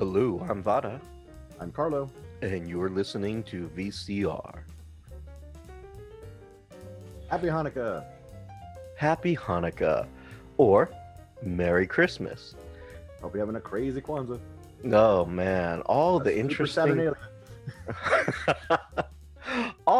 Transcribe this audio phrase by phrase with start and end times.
[0.00, 0.98] Hello, I'm Vada,
[1.60, 2.10] I'm Carlo.
[2.40, 4.60] and you're listening to VCR.
[7.28, 8.02] Happy Hanukkah.
[8.96, 10.06] Happy Hanukkah,
[10.56, 10.88] or
[11.42, 12.54] Merry Christmas.
[13.20, 14.40] Hope you're having a crazy Kwanzaa.
[14.90, 17.12] Oh man, all the Super interesting.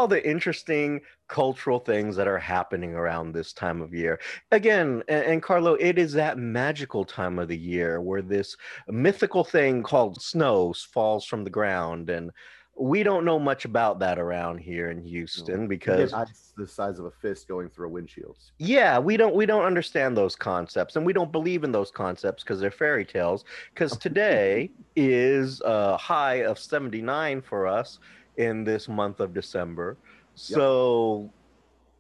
[0.01, 0.99] all the interesting
[1.29, 4.19] cultural things that are happening around this time of year.
[4.51, 8.57] Again, and, and Carlo, it is that magical time of the year where this
[8.89, 12.31] mythical thing called snow falls from the ground, and
[12.79, 17.05] we don't know much about that around here in Houston because ice the size of
[17.05, 18.37] a fist going through a windshield.
[18.59, 22.43] yeah we don't we don't understand those concepts and we don't believe in those concepts
[22.43, 27.99] because they're fairy tales because today is a high of 79 for us
[28.37, 29.97] in this month of december
[30.35, 31.31] so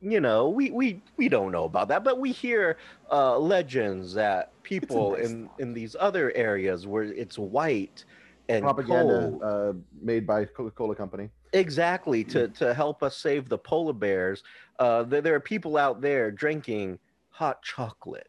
[0.01, 2.77] you know we we we don't know about that but we hear
[3.11, 5.61] uh legends that people nice in thought.
[5.61, 8.05] in these other areas where it's white
[8.51, 9.73] and Propaganda cold uh,
[10.03, 11.31] made by Coca-Cola Company.
[11.53, 14.43] Exactly to to help us save the polar bears.
[14.79, 16.99] Uh, there, there are people out there drinking
[17.31, 18.27] hot chocolate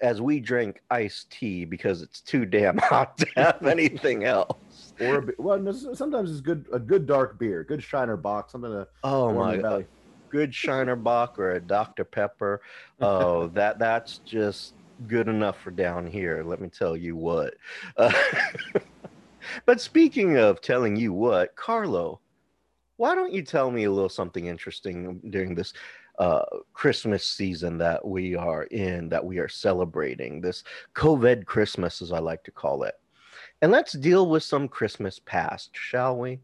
[0.00, 4.56] as we drink iced tea because it's too damn hot to have anything else.
[5.08, 8.70] Or a, well, no, sometimes it's good a good dark beer, good Shiner Bock, something
[8.70, 9.86] to Oh my god,
[10.30, 12.60] good Shiner Bock or a Dr Pepper.
[13.00, 14.74] Oh, that that's just
[15.08, 16.42] good enough for down here.
[16.44, 17.54] Let me tell you what.
[17.96, 18.12] Uh,
[19.66, 22.20] but speaking of telling you what, Carlo,
[22.96, 25.72] why don't you tell me a little something interesting during this
[26.18, 30.62] uh, Christmas season that we are in, that we are celebrating, this
[30.94, 32.94] COVID Christmas, as I like to call it.
[33.62, 36.40] And let's deal with some Christmas past, shall we?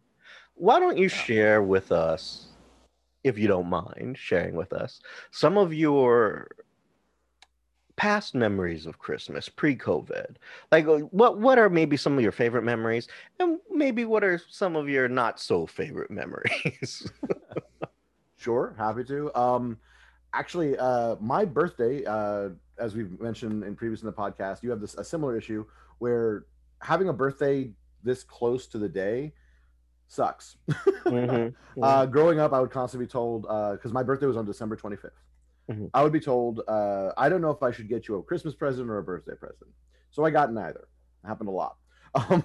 [0.55, 2.47] Why don't you share with us,
[3.25, 5.01] if you don't mind sharing with us,
[5.33, 6.47] some of your
[7.97, 10.37] past memories of Christmas pre-COVID?
[10.71, 13.09] Like, uh, what what are maybe some of your favorite memories,
[13.41, 17.11] and maybe what are some of your not so favorite memories?
[18.37, 19.35] Sure, happy to.
[19.35, 19.77] Um,
[20.35, 24.81] actually, uh, my birthday, uh, as we've mentioned in previous in the podcast, you have
[24.81, 25.67] this a similar issue
[25.99, 26.45] where
[26.81, 27.71] having a birthday
[28.03, 29.33] this close to the day
[30.09, 30.57] sucks.
[31.09, 31.55] Mhm.
[31.83, 35.13] Uh, growing up, I would constantly be told because my birthday was on December 25th.
[35.71, 35.91] Mhm.
[35.95, 38.55] I would be told, uh, I don't know if I should get you a Christmas
[38.55, 39.71] present or a birthday present.
[40.11, 40.89] So I got neither.
[41.25, 41.77] It happened a lot.
[42.15, 42.43] Um,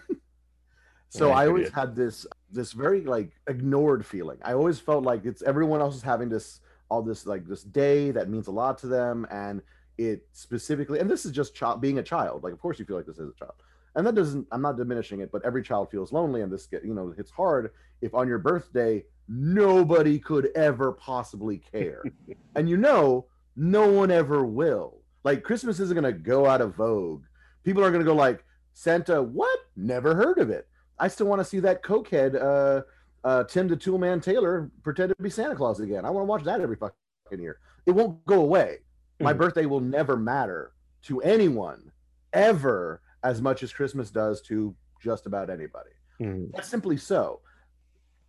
[1.10, 4.40] so Yeah, I always had this this very like ignored feeling.
[4.44, 8.12] I always felt like it's everyone else is having this all this like this day
[8.12, 9.62] that means a lot to them, and
[9.98, 11.00] it specifically.
[11.00, 12.44] And this is just child being a child.
[12.44, 13.54] Like, of course, you feel like this as a child,
[13.96, 14.48] and that doesn't.
[14.52, 17.32] I'm not diminishing it, but every child feels lonely, and this get you know it's
[17.32, 17.72] hard
[18.02, 22.04] if on your birthday nobody could ever possibly care,
[22.56, 25.00] and you know no one ever will.
[25.24, 27.24] Like Christmas isn't gonna go out of vogue.
[27.64, 28.44] People are gonna go like
[28.74, 29.22] Santa.
[29.22, 29.60] What?
[29.76, 30.68] Never heard of it.
[31.00, 32.82] I still want to see that cokehead uh,
[33.24, 36.06] uh, Tim the Toolman Taylor pretend to be Santa Claus again.
[36.06, 36.96] I want to watch that every fucking
[37.40, 37.60] year.
[37.86, 38.80] It won't go away.
[39.20, 39.38] My Mhm.
[39.38, 41.92] birthday will never matter to anyone
[42.34, 45.92] ever as much as Christmas does to just about anybody.
[46.20, 46.52] Mhm.
[46.54, 47.40] That's simply so.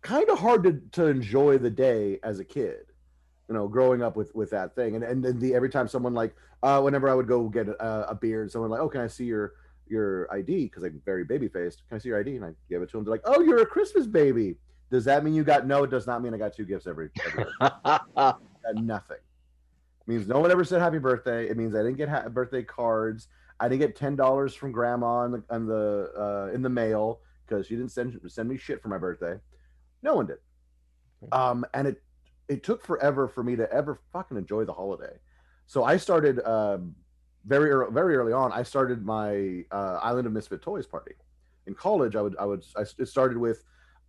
[0.01, 2.85] Kind of hard to, to enjoy the day as a kid,
[3.49, 4.95] you know, growing up with with that thing.
[4.95, 8.09] And and then the every time someone like, uh, whenever I would go get a,
[8.09, 9.53] a beer, someone like, oh, can I see your
[9.87, 10.65] your ID?
[10.65, 11.83] Because I'm very baby faced.
[11.89, 12.35] Can I see your ID?
[12.37, 13.05] And I give it to them.
[13.05, 14.57] They're like, oh, you're a Christmas baby.
[14.91, 15.65] Does that mean you got?
[15.65, 17.09] No, it does not mean I got two gifts every.
[17.25, 17.45] every
[18.75, 19.17] nothing.
[19.17, 21.49] It means no one ever said happy birthday.
[21.49, 23.27] It means I didn't get ha- birthday cards.
[23.59, 27.21] I didn't get ten dollars from grandma in the, in the uh, in the mail
[27.47, 29.35] because she didn't send send me shit for my birthday.
[30.03, 30.37] No one did.
[31.31, 32.03] Um, and it
[32.47, 35.17] it took forever for me to ever fucking enjoy the holiday.
[35.67, 36.95] So I started um,
[37.45, 38.51] very early, very early on.
[38.51, 41.13] I started my uh, Island of Misfit Toys party
[41.65, 42.15] in college.
[42.15, 43.63] I would I would I, it started with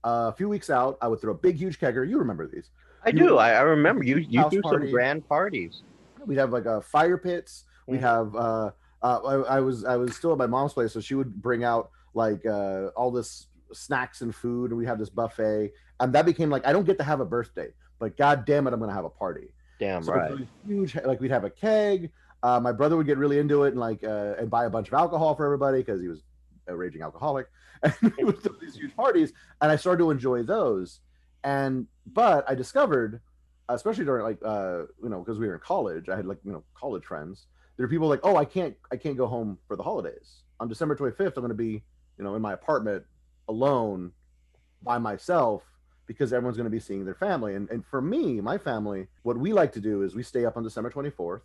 [0.05, 0.99] uh, a few weeks out.
[1.01, 2.07] I would throw a big huge kegger.
[2.07, 2.71] You remember these?
[3.05, 3.39] I do.
[3.39, 4.17] I, I remember you.
[4.17, 4.87] You do party.
[4.87, 5.83] some grand parties.
[6.27, 8.03] we'd have like a fire pits we'd Mhm.
[8.03, 8.71] have uh,
[9.03, 11.65] uh I, I was i was still at my mom's place so she would bring
[11.65, 16.27] out like uh all this snacks and food and we have this buffet and that
[16.27, 18.93] became like i don't get to have a birthday but god damn it i'm gonna
[18.93, 19.49] have a party
[19.79, 20.33] Damn so right.
[20.33, 22.11] it huge like we'd have a keg
[22.43, 24.89] uh, my brother would get really into it and like uh, and buy a bunch
[24.89, 26.23] of alcohol for everybody because he was
[26.69, 27.47] a raging alcoholic
[27.83, 31.01] and we would throw these huge parties and i started to enjoy those
[31.45, 33.21] and but i discovered
[33.69, 36.53] especially during like uh you know because we were in college i had like you
[36.53, 37.47] know college friends
[37.77, 40.69] there are people like oh i can't i can't go home for the holidays on
[40.69, 41.83] december 25th i'm going to be
[42.19, 43.05] you know in my apartment
[43.49, 44.13] alone
[44.83, 45.63] by myself
[46.07, 49.37] because everyone's going to be seeing their family and, and for me my family what
[49.37, 51.41] we like to do is we stay up on december 24th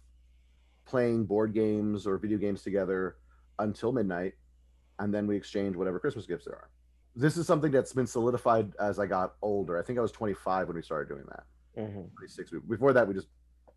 [0.86, 3.16] playing board games or video games together
[3.60, 4.34] until midnight
[5.00, 6.70] and then we exchange whatever Christmas gifts there are.
[7.16, 9.80] This is something that's been solidified as I got older.
[9.80, 11.44] I think I was 25 when we started doing that.
[11.78, 12.14] Mhm.
[12.16, 12.52] 26.
[12.68, 13.28] Before that, we just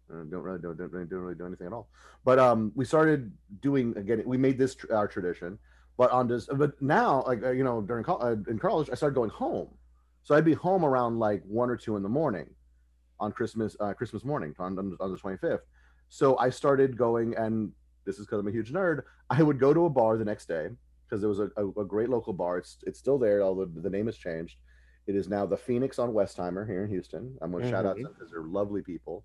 [0.09, 1.89] don't really don't, don't, really- don't really do anything at all.
[2.25, 4.23] But um, we started doing again.
[4.25, 5.59] We made this tr- our tradition.
[5.97, 8.95] But on this, but now, like uh, you know, during col- uh, in college, I
[8.95, 9.69] started going home.
[10.25, 12.47] So I'd be home around like one or two in the morning,
[13.21, 15.61] on Christmas uh, Christmas morning on, on, the 25th.
[16.09, 17.71] So I started going, and
[18.05, 19.03] this is because I'm a huge nerd.
[19.31, 20.69] I would go to a bar the next day
[21.07, 22.59] because there was a, a, a great local bar.
[22.59, 24.57] It's it's still there, although the name has changed.
[25.07, 27.37] It is now the Phoenix on Westheimer here in Houston.
[27.43, 29.25] I'm going to shout out them because they're lovely people.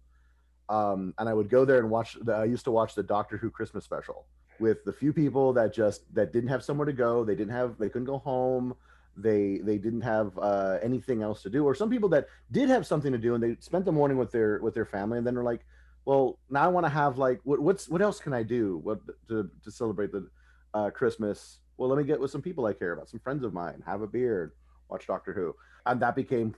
[0.69, 2.15] Um, and I would go there and watch.
[2.21, 4.25] The, I used to watch the Doctor Who Christmas special
[4.59, 7.23] with the few people that just that didn't have somewhere to go.
[7.23, 7.77] They didn't have.
[7.77, 8.75] They couldn't go home.
[9.17, 11.65] They they didn't have uh, anything else to do.
[11.65, 14.31] Or some people that did have something to do and they spent the morning with
[14.31, 15.65] their with their family and then they're like,
[16.05, 18.99] well, now I want to have like what, what's what else can I do what
[19.27, 20.29] to to celebrate the
[20.73, 21.59] uh, Christmas?
[21.77, 24.01] Well, let me get with some people I care about, some friends of mine, have
[24.01, 24.53] a beer,
[24.89, 25.55] watch Doctor Who,
[25.85, 26.53] and that became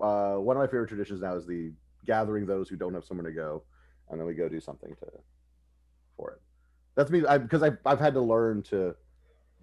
[0.00, 1.22] uh, one of my favorite traditions.
[1.22, 1.72] Now is the
[2.06, 3.62] gathering those who don't have somewhere to go,
[4.10, 5.06] and then we go do something to
[6.16, 6.40] for it.
[6.94, 8.94] That's me I, because I've I've had to learn to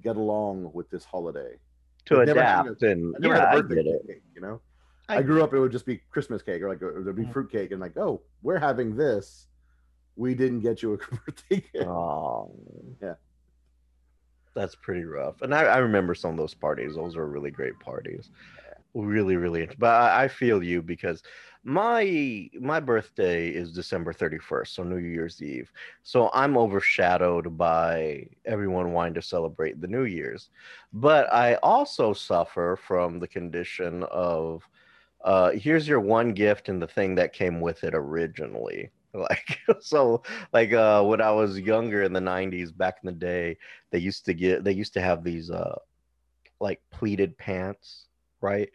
[0.01, 1.57] get along with this holiday.
[2.05, 4.07] To I've never had adapt and I never yeah, had I a birthday get it.
[4.07, 4.61] cake, you know.
[5.09, 7.23] I- I, grew up; it would just be Christmas cake, or like or there'd be
[7.25, 7.33] Mhm.
[7.33, 9.47] fruit cake, and like, oh, we're having this.
[10.15, 11.81] We didn't get you a birthday cake.
[11.87, 12.51] Oh,
[13.01, 13.15] Yeah.
[14.55, 15.41] That's pretty rough.
[15.41, 16.95] And I, I remember some of those parties.
[16.95, 18.29] Those were really great parties.
[18.93, 19.67] Really, really.
[19.79, 21.23] But I, I feel you because
[21.63, 25.71] my my birthday is December 31st, so New Year's Eve.
[26.03, 30.49] So I'm overshadowed by everyone wanting to celebrate the New Year's.
[30.91, 34.67] But I also suffer from the condition of
[35.23, 38.91] uh, here's your one gift and the thing that came with it originally.
[39.15, 40.23] Like so
[40.53, 43.57] like uh when I was younger in the 90s back in the day
[43.91, 45.75] they used to get they used to have these uh
[46.59, 48.07] like pleated pants
[48.41, 48.69] right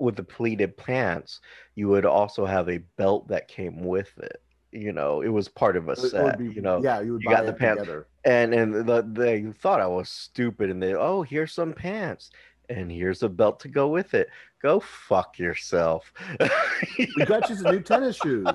[0.00, 1.40] with the pleated pants
[1.74, 4.42] you would also have a belt that came with it
[4.72, 7.28] you know it was part of a set be- you know yeah, you would you
[7.28, 7.80] buy got the pants.
[7.80, 8.06] together.
[8.24, 12.30] and and the, they thought I was stupid and they oh here's some pants
[12.68, 14.28] and here's a belt to go with it
[14.62, 16.12] go fuck yourself
[16.98, 18.46] We got you some new tennis shoes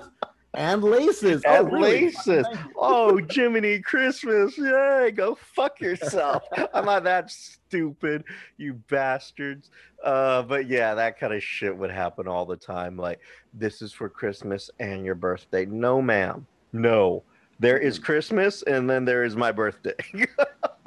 [0.58, 1.44] and laces.
[1.44, 2.46] And oh, laces.
[2.76, 6.44] Oh Jiminy Christmas, yay, go fuck yourself.
[6.74, 8.24] I'm not that stupid,
[8.58, 9.70] you bastards.
[10.04, 12.98] Uh, but yeah, that kind of shit would happen all the time.
[12.98, 13.20] Like,
[13.54, 15.66] this is for Christmas and your birthday.
[15.66, 16.46] No, ma'am.
[16.74, 17.24] No.
[17.60, 19.96] There is Christmas and then there is my birthday.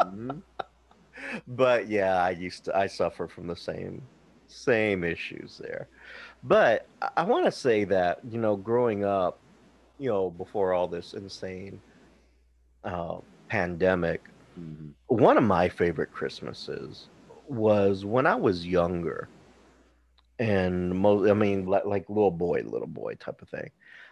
[0.01, 0.43] Mhm.
[1.49, 4.01] but yeah, I used to I suffer from the same
[4.47, 5.89] same issues there.
[6.45, 9.41] But I, I want to say that, you know, growing up,
[9.99, 11.83] you know, before all this insane
[12.85, 13.19] uh,
[13.49, 14.23] pandemic,
[14.57, 14.95] Mhm.
[15.09, 17.11] one of my favorite Christmases
[17.47, 19.31] was when I was younger,
[20.39, 23.71] and mo- I mean, like, like little boy, little boy type of thing.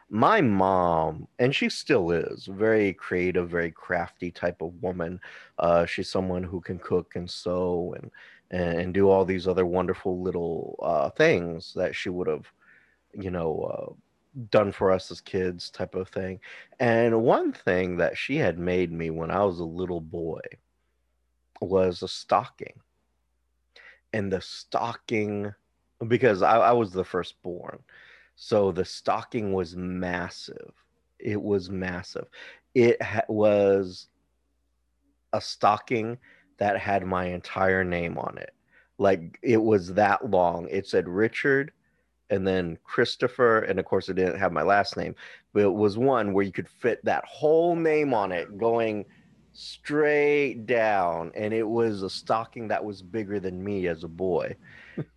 [0.09, 5.21] My mom, and she still is, very creative, very crafty type of woman.
[5.59, 8.11] Uh, she's someone who can cook and sew and
[8.53, 12.47] and, and do all these other wonderful little uh, things that she would have,
[13.15, 13.94] you know, uh,
[14.50, 16.41] done for us as kids, type of thing.
[16.79, 20.41] And one thing that she had made me when I was a little boy
[21.61, 22.81] was a stocking.
[24.13, 25.53] And the stocking,
[26.08, 27.79] because I, I was the firstborn,
[28.37, 30.72] so the stocking was massive.
[31.19, 32.27] It was massive.
[32.75, 34.08] It ha- was
[35.32, 36.19] a stocking
[36.58, 38.55] that had my entire name on it.
[38.99, 40.69] Like it was that long.
[40.70, 41.72] It said Richard
[42.31, 43.61] and then Christopher.
[43.61, 45.15] And of course, it didn't have my last name,
[45.53, 49.05] but it was one where you could fit that whole name on it going
[49.53, 51.33] straight down.
[51.35, 54.56] And it was a stocking that was bigger than me as a boy.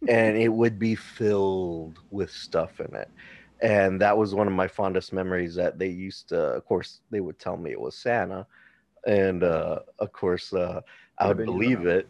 [0.08, 3.10] and it would be filled with stuff in it.
[3.62, 7.20] And that was one of my fondest memories that they used to, of course, they
[7.20, 8.46] would tell me it was Santa.
[9.06, 10.82] And uh, of course, uh,
[11.18, 12.08] I would believe it.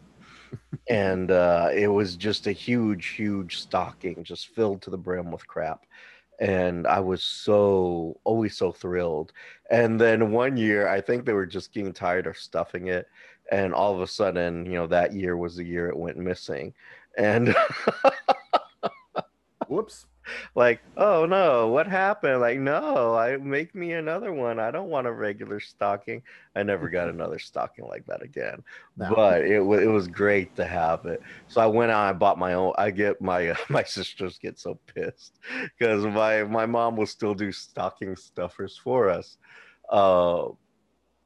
[0.88, 5.46] And uh, it was just a huge, huge stocking, just filled to the brim with
[5.46, 5.86] crap.
[6.40, 9.32] And I was so always so thrilled.
[9.70, 13.06] And then one year, I think they were just getting tired of stuffing it.
[13.52, 16.72] And all of a sudden, you know, that year was the year it went missing.
[17.18, 17.54] And
[19.68, 20.06] Whoops.
[20.54, 22.40] like, oh no, what happened?
[22.40, 24.58] Like, no, I make me another one.
[24.58, 26.22] I don't want a regular stocking.
[26.54, 28.62] I never got another stocking like that again.
[28.96, 29.14] No.
[29.14, 31.22] But it was it was great to have it.
[31.48, 32.08] So I went out.
[32.08, 32.72] I bought my own.
[32.78, 35.38] I get my my sisters get so pissed
[35.78, 39.36] because my my mom will still do stocking stuffers for us.
[39.90, 40.48] Uh,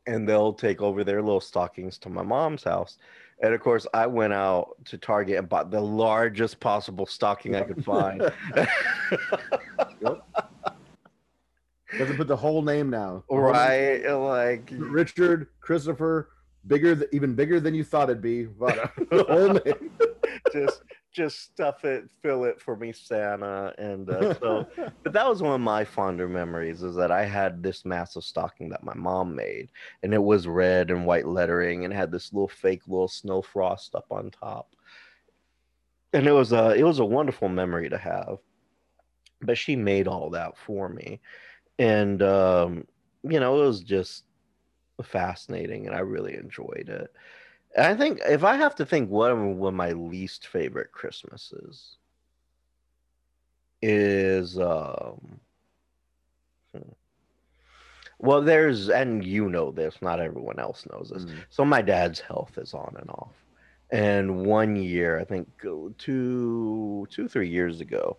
[0.07, 2.99] and they'll take over their little stockings to my mom's house.
[3.45, 7.61] And of course, I went out to Target and bought the largest possible stocking I
[7.61, 8.23] could find.
[11.99, 13.23] Doesn't put the whole name now.
[13.29, 14.03] right?
[14.11, 16.31] Like Richard, Christopher,
[16.67, 18.45] bigger, th- even bigger than you thought it'd be.
[18.45, 19.91] But the whole name.
[20.51, 20.81] just
[21.15, 23.73] just stuff it, fill it for me, Santa.
[23.79, 24.67] And uh, so,
[25.03, 28.69] but that was one of my fonder memories is that I had this massive stocking
[28.71, 29.71] that my mom made,
[30.03, 33.95] and it was red and white lettering, and had this little fake little snow frost
[33.95, 34.75] up on top.
[36.13, 38.39] And it was a it was a wonderful memory to have.
[39.41, 41.21] But she made all that for me,
[41.79, 42.87] and um,
[43.23, 44.25] you know it was just
[45.03, 47.13] fascinating, and I really enjoyed it.
[47.77, 51.97] I think if I have to think what one my least favorite Christmases
[53.87, 55.39] is um
[56.73, 56.93] hmm.
[58.19, 61.35] well there's and you know this not everyone else knows this mm.
[61.51, 63.35] so my dad's health is on and off
[63.91, 65.47] and one year i think
[65.99, 68.17] two two three years ago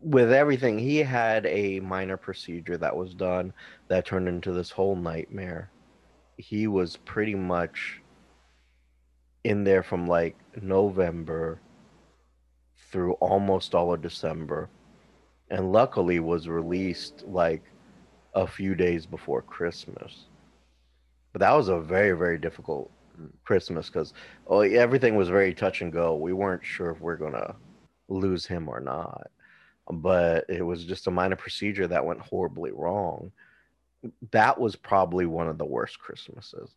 [0.00, 3.52] with everything he had a minor procedure that was done
[3.88, 5.70] that turned into this whole nightmare
[6.38, 8.00] he was pretty much
[9.46, 11.60] in there from like November
[12.90, 14.68] through almost all of December,
[15.50, 17.62] and luckily was released like
[18.34, 20.24] a few days before Christmas.
[21.32, 22.90] But that was a very very difficult
[23.44, 24.12] Christmas because
[24.48, 26.16] oh, everything was very touch and go.
[26.16, 27.54] We weren't sure if we we're gonna
[28.08, 29.30] lose him or not,
[29.92, 33.30] but it was just a minor procedure that went horribly wrong.
[34.32, 36.74] That was probably one of the worst Christmases.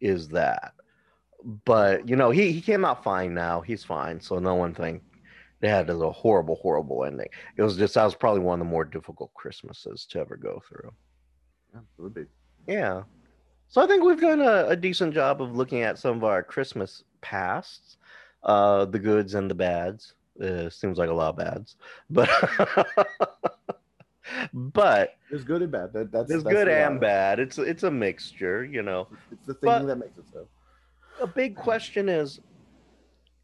[0.00, 0.72] Is that
[1.44, 3.60] but you know he, he came out fine now.
[3.60, 4.20] He's fine.
[4.20, 5.02] So no one think
[5.60, 7.28] they had a horrible horrible ending.
[7.56, 10.62] It was just that was probably one of the more difficult christmases to ever go
[10.68, 10.92] through.
[11.74, 12.24] Yeah would be.
[12.66, 13.02] Yeah.
[13.68, 16.42] So i think we've done a, a decent job of looking at some of our
[16.42, 17.96] christmas pasts.
[18.42, 20.14] Uh the goods and the bads.
[20.42, 21.76] Uh, seems like a lot of bads.
[22.10, 22.30] But
[24.52, 25.92] but there's good and bad.
[25.92, 27.40] That, that's there's that's good and bad.
[27.40, 29.08] It's it's a mixture you know.
[29.32, 30.46] It's the thing but, that makes it so
[31.20, 32.40] a big question is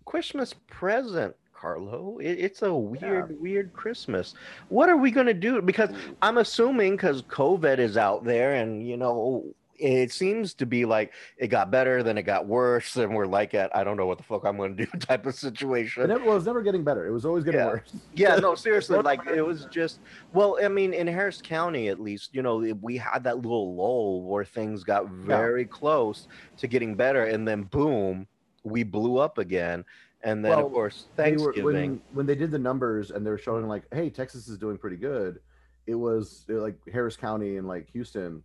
[0.04, 2.18] Christmas present, Carlo.
[2.18, 3.36] It, it's a weird, yeah.
[3.40, 4.34] weird Christmas.
[4.68, 5.60] What are we going to do?
[5.62, 6.14] Because mm.
[6.22, 9.44] I'm assuming because COVID is out there and, you know,
[9.78, 13.54] it seems to be like it got better, then it got worse, and we're like
[13.54, 16.04] at I don't know what the fuck I'm going to do type of situation.
[16.04, 17.06] It, never, well, it was never getting better.
[17.06, 17.66] It was always getting yeah.
[17.66, 17.92] worse.
[18.14, 20.00] yeah, no, seriously, like it was just
[20.32, 24.22] well, I mean, in Harris County at least, you know, we had that little lull
[24.22, 25.68] where things got very yeah.
[25.68, 26.28] close
[26.58, 28.26] to getting better, and then boom,
[28.62, 29.84] we blew up again.
[30.22, 31.64] And then, well, of course, Thanksgiving.
[31.64, 34.56] Were, when, when they did the numbers and they were showing like, hey, Texas is
[34.56, 35.38] doing pretty good,
[35.86, 38.42] it was like Harris County and like Houston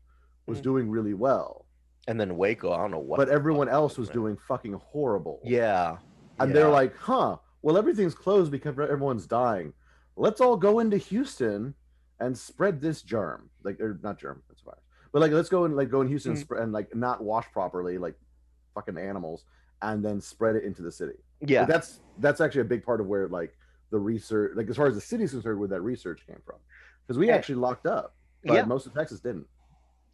[0.50, 0.64] was mm-hmm.
[0.64, 1.66] doing really well.
[2.08, 3.18] And then Waco, I don't know what.
[3.18, 5.40] But everyone else was doing fucking horrible.
[5.44, 5.98] Yeah.
[6.40, 6.54] And yeah.
[6.54, 9.74] they're like, huh, well, everything's closed because everyone's dying.
[10.16, 11.76] Let's all go into Houston
[12.20, 13.50] and spread this germ.
[13.64, 14.82] Like, or not germ, that's virus.
[15.12, 16.54] But like, let's go and like go in Houston mm-hmm.
[16.54, 18.16] and, and like not wash properly, like
[18.74, 19.46] fucking animals,
[19.82, 21.20] and then spread it into the city.
[21.42, 21.62] Yeah.
[21.62, 23.56] But that's that's actually a big part of where like
[23.92, 26.58] the research, like as far as the city's concerned, where that research came from,
[27.06, 27.36] because we yeah.
[27.36, 28.66] actually locked up, but yeah.
[28.66, 29.46] most of Texas didn't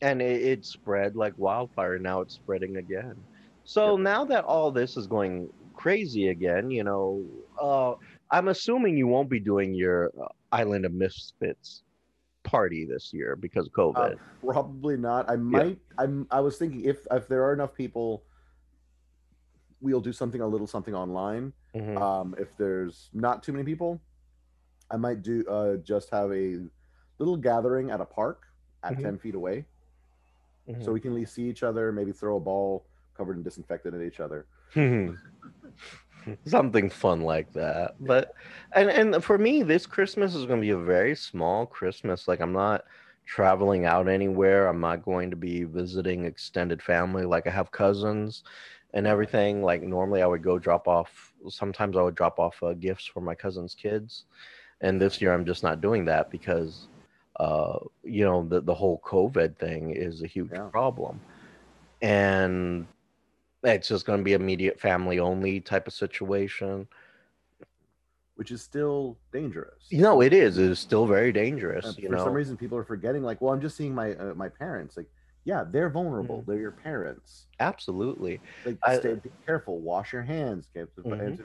[0.06, 1.98] and it, it, spread like wildfire.
[1.98, 3.16] Now it's spreading again.
[3.64, 4.04] So yep.
[4.04, 7.26] now that all this is going crazy again, you know,
[7.60, 7.96] uh,
[8.30, 11.82] I'm assuming you won't be doing your uh, Island of Misfits
[12.44, 14.14] party this year because of uh, COVID.
[14.14, 15.28] Uh, probably not.
[15.28, 15.80] I might.
[15.98, 16.04] Yeah.
[16.04, 16.28] I'm.
[16.30, 18.24] I was thinking if if there are enough people,
[19.82, 21.52] we'll do something a little something online.
[21.76, 21.98] Mm-hmm.
[21.98, 24.00] Um, if there's not too many people,
[24.92, 26.60] I might do uh, just have a
[27.18, 28.44] little gathering at a park
[28.84, 29.02] at mm-hmm.
[29.02, 29.66] ten feet away
[30.70, 30.84] mm-hmm.
[30.84, 33.96] so we can at least see each other, maybe throw a ball covered in disinfectant
[33.96, 34.46] at each other.
[36.46, 37.96] Something fun like that.
[38.00, 38.34] But
[38.74, 42.28] and and for me, this Christmas is going to be a very small Christmas.
[42.28, 42.84] Like I'm not
[43.26, 44.68] traveling out anywhere.
[44.68, 47.26] I'm not going to be visiting extended family.
[47.26, 48.44] Like I have cousins
[48.94, 49.62] and everything.
[49.62, 51.34] Like normally, I would go drop off.
[51.50, 54.26] Sometimes I would drop off uh, gifts for my cousins' kids,
[54.82, 56.88] and this year I'm just not doing that because
[57.40, 60.68] uh, you know, the, the whole COVID thing is a huge yeah.
[60.72, 61.20] problem.
[62.02, 62.88] And
[63.64, 66.88] it's just going to be immediate family only type of situation.
[68.36, 69.86] Which is still dangerous.
[69.90, 70.58] You know, it is.
[70.58, 71.86] It is still very dangerous.
[71.86, 72.24] And you for know?
[72.26, 73.24] some reason, people are forgetting.
[73.24, 74.98] Like, well, I'm just seeing my uh, my parents.
[74.98, 75.08] Like,
[75.46, 76.40] yeah, they're vulnerable.
[76.40, 76.52] Mm-hmm.
[76.52, 77.46] They're your parents.
[77.62, 78.42] Absolutely.
[78.66, 79.80] Like, I, stay, be careful.
[79.80, 80.68] Wash your hands.
[80.76, 81.44] Mm-hmm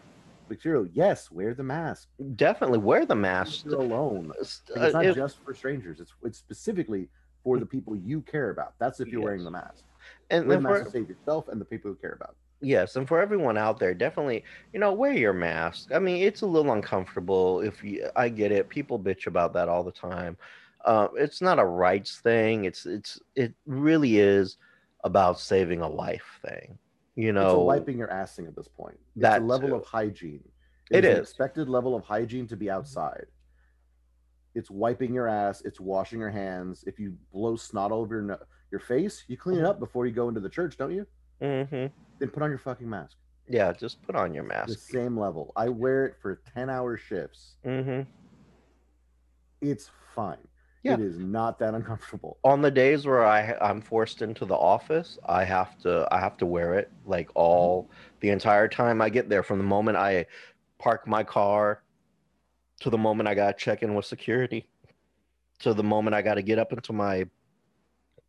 [0.51, 2.09] material, yes, wear the mask.
[2.37, 3.65] Definitely wear the mask.
[3.65, 4.33] You're alone.
[4.39, 6.01] It's not if, just for strangers.
[6.01, 7.09] It's it's specifically
[7.43, 8.75] for the people you care about.
[8.79, 9.25] That's if you're yes.
[9.25, 9.85] wearing the mask.
[10.29, 12.37] And Wear the mask to save yourself and the people who care about.
[12.61, 15.93] yes, and for everyone out there, definitely, you know, wear your mask.
[15.95, 18.09] I mean, it's a little uncomfortable if you.
[18.17, 18.69] I get it.
[18.69, 20.37] People bitch about that all the time.
[20.85, 22.65] Uh, it's not a rights thing.
[22.65, 24.59] It's it's it really is
[25.05, 26.79] about saving a life thing.
[27.21, 28.99] You It's a wiping your ass thing at this point.
[29.15, 29.75] It's That level too.
[29.77, 30.43] of hygiene.
[30.91, 31.19] It an is.
[31.21, 33.27] expected level of hygiene to be outside.
[34.55, 35.61] It's wiping your ass.
[35.65, 36.83] It's washing your hands.
[36.87, 38.39] If you blow snot all over your no-
[38.73, 41.07] your face, you clean it up before you go into the church, don't you?
[41.41, 41.87] hmm
[42.19, 43.17] Then put on your fucking mask.
[43.49, 44.79] yeah, just put on your The mask.
[44.91, 45.53] same level.
[45.57, 47.57] I wear it for ten hour shifts.
[47.65, 48.03] hmm
[49.61, 50.39] It's fine.
[50.83, 50.95] Yeah.
[50.95, 52.39] It is not that uncomfortable.
[52.43, 56.37] on the days where I I'm forced into the office, I have to I have
[56.39, 57.93] to wear it like all mm-hmm.
[58.21, 60.27] the entire time I get there from the moment I
[60.79, 61.83] park my car
[62.81, 64.67] to the moment I got to check in with security
[65.59, 67.27] to the moment I got to get up into my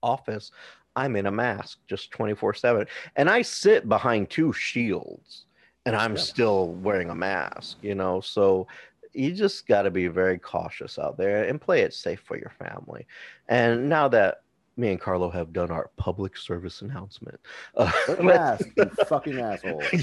[0.03, 0.51] office,
[0.97, 5.45] I'm in a mask just 24/7 and I sit behind two shields
[5.85, 6.21] and I'm Yeah.
[6.21, 8.19] still wearing a mask, you know.
[8.21, 8.67] So
[9.13, 12.51] you just got to be very cautious out there and play it safe for your
[12.59, 13.05] family.
[13.49, 14.41] And now that
[14.77, 17.39] me and Carlo have done our public service announcement,
[17.75, 19.83] uh, Wear mask, you fucking asshole.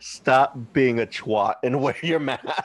[0.00, 2.62] stop being a twat and wear your mask.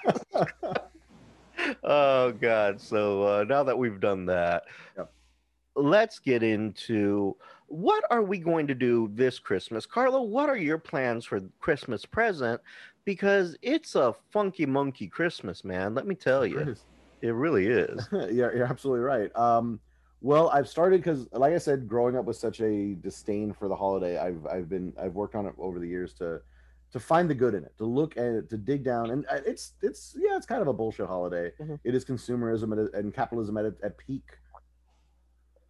[1.84, 2.82] oh God!
[2.82, 4.64] So uh, now that we've done that,
[4.98, 5.12] Yep.
[5.76, 7.36] let's get into
[7.68, 10.22] what are we going to do this Christmas, Carlo?
[10.24, 12.60] What are your plans for Christmas present?
[13.06, 15.96] Because it's a funky monkey Christmas, man.
[15.96, 16.76] Let me tell you,
[17.22, 18.08] it really is.
[18.12, 19.36] you're, you're absolutely right.
[19.36, 19.80] Um,
[20.22, 23.76] well, I've started because, like I said, growing up with such a disdain for the
[23.76, 26.42] holiday, I've I've been I've worked on it over the years to
[26.92, 29.74] to find the good in it, to look at it, to dig down, and it's
[29.82, 31.52] it's yeah, it's kind of a bullshit holiday.
[31.60, 31.80] Mhm.
[31.84, 34.26] It is consumerism and, and capitalism at, at peak,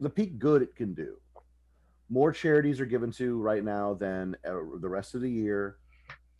[0.02, 1.16] the peak good it can do.
[2.10, 5.78] More charities are given to right now than uh, the rest of the year.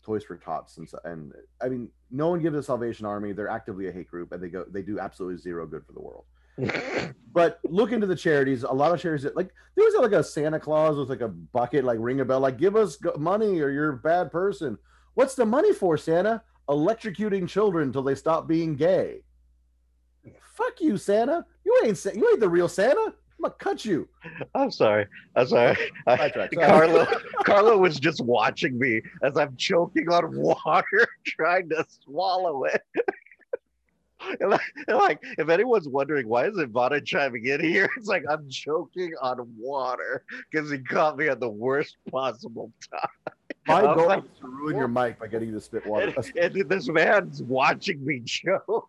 [0.02, 3.32] Toys for Tots and and I mean, no one gives the Salvation Army.
[3.32, 6.00] They're actively a hate group, and they go they do absolutely zero good for the
[6.00, 6.24] world.
[7.34, 8.62] But look into the charities.
[8.62, 11.28] A lot of charities, that- like there was like a Santa Claus with like a
[11.28, 14.76] bucket, like ring a bell, like give us money or you're a bad person.
[15.14, 16.42] What's the money for, Santa?
[16.68, 19.22] Electrocuting children until they stop being gay.
[20.54, 21.46] Fuck you, Santa.
[21.64, 23.14] You ain't you ain't the real Santa.
[23.42, 24.08] I'm gonna cut you.
[24.54, 25.06] I'm sorry.
[25.34, 25.76] I'm sorry.
[26.06, 26.48] I- sorry.
[26.50, 27.06] Carlo,
[27.44, 32.82] Carlo was just watching me as I'm choking on water, trying to swallow it.
[34.40, 38.22] And like, and like, if anyone's wondering why is Ivana chiming in here, it's like
[38.30, 43.34] I'm choking on water because he caught me at the worst possible time.
[43.66, 46.14] My goal like, is to ruin your mic by getting you to spit water.
[46.16, 48.88] And, and this man's watching me choke.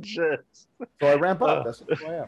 [0.00, 1.58] just So I ramp up.
[1.58, 1.62] Uh.
[1.64, 2.26] That's who I am.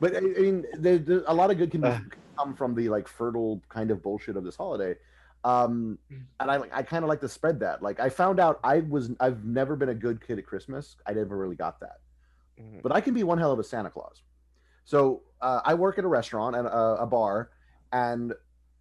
[0.00, 2.00] But I I mean, there, there, a lot of good can Uh.
[2.38, 4.96] come from the like fertile kind of bullshit of this holiday.
[5.44, 5.98] Um,
[6.40, 7.82] and I like I kind of like to spread that.
[7.82, 10.96] Like I found out I was I've never been a good kid at Christmas.
[11.06, 11.98] I never really got that,
[12.82, 14.22] but I can be one hell of a Santa Claus.
[14.84, 17.50] So uh, I work at a restaurant and a, a bar,
[17.92, 18.32] and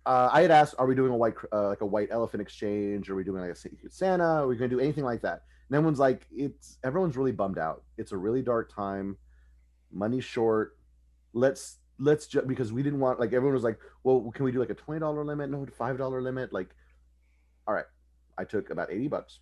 [0.06, 3.10] uh, I had asked, "Are we doing a white uh, like a white elephant exchange?
[3.10, 4.24] Are we doing like a Secret Santa?
[4.24, 7.58] Are we going to do anything like that?" And everyone's like, "It's everyone's really bummed
[7.58, 7.84] out.
[7.98, 9.18] It's a really dark time.
[9.92, 10.78] Money's short.
[11.34, 14.60] Let's let's just because we didn't want like everyone was like, well, can we do
[14.60, 15.50] like a twenty dollar limit?
[15.50, 16.54] No, five dollar limit.
[16.54, 16.69] Like,
[17.67, 17.86] all right.
[18.38, 19.39] I took about eighty bucks.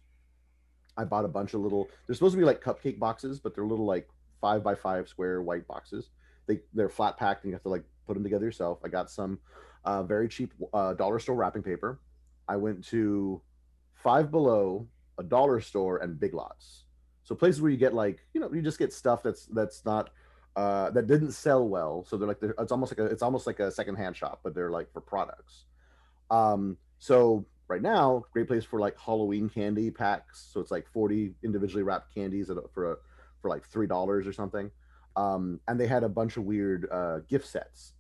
[0.97, 1.88] I bought a bunch of little.
[2.06, 4.10] They're supposed to be like cupcake boxes, but they're little like
[4.41, 6.10] five by five square white boxes.
[6.47, 8.80] They they're flat packed and you have to like put them together yourself.
[8.84, 9.39] I got some
[9.86, 11.99] uh, very cheap uh, dollar store wrapping paper.
[12.47, 13.41] I went to
[13.93, 16.84] Five Below, a dollar store, and Big Lots.
[17.23, 20.10] So places where you get like you know you just get stuff that's that's not
[20.55, 22.05] uh, that didn't sell well.
[22.07, 24.53] So they're like they're, it's almost like a it's almost like a secondhand shop, but
[24.53, 25.65] they're like for products.
[26.29, 30.49] Um, so right now, great place for like Halloween candy packs.
[30.51, 32.95] So it's like forty individually wrapped candies for a
[33.41, 34.71] for like three dollars or something.
[35.15, 37.93] Um, and they had a bunch of weird uh, gift sets.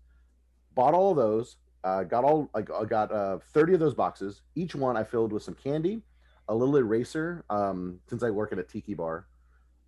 [0.75, 1.57] Bought all of those.
[1.83, 4.41] Uh, got all I got uh, thirty of those boxes.
[4.55, 6.03] Each one I filled with some candy,
[6.47, 7.43] a little eraser.
[7.49, 9.25] Um, since I work at a tiki bar,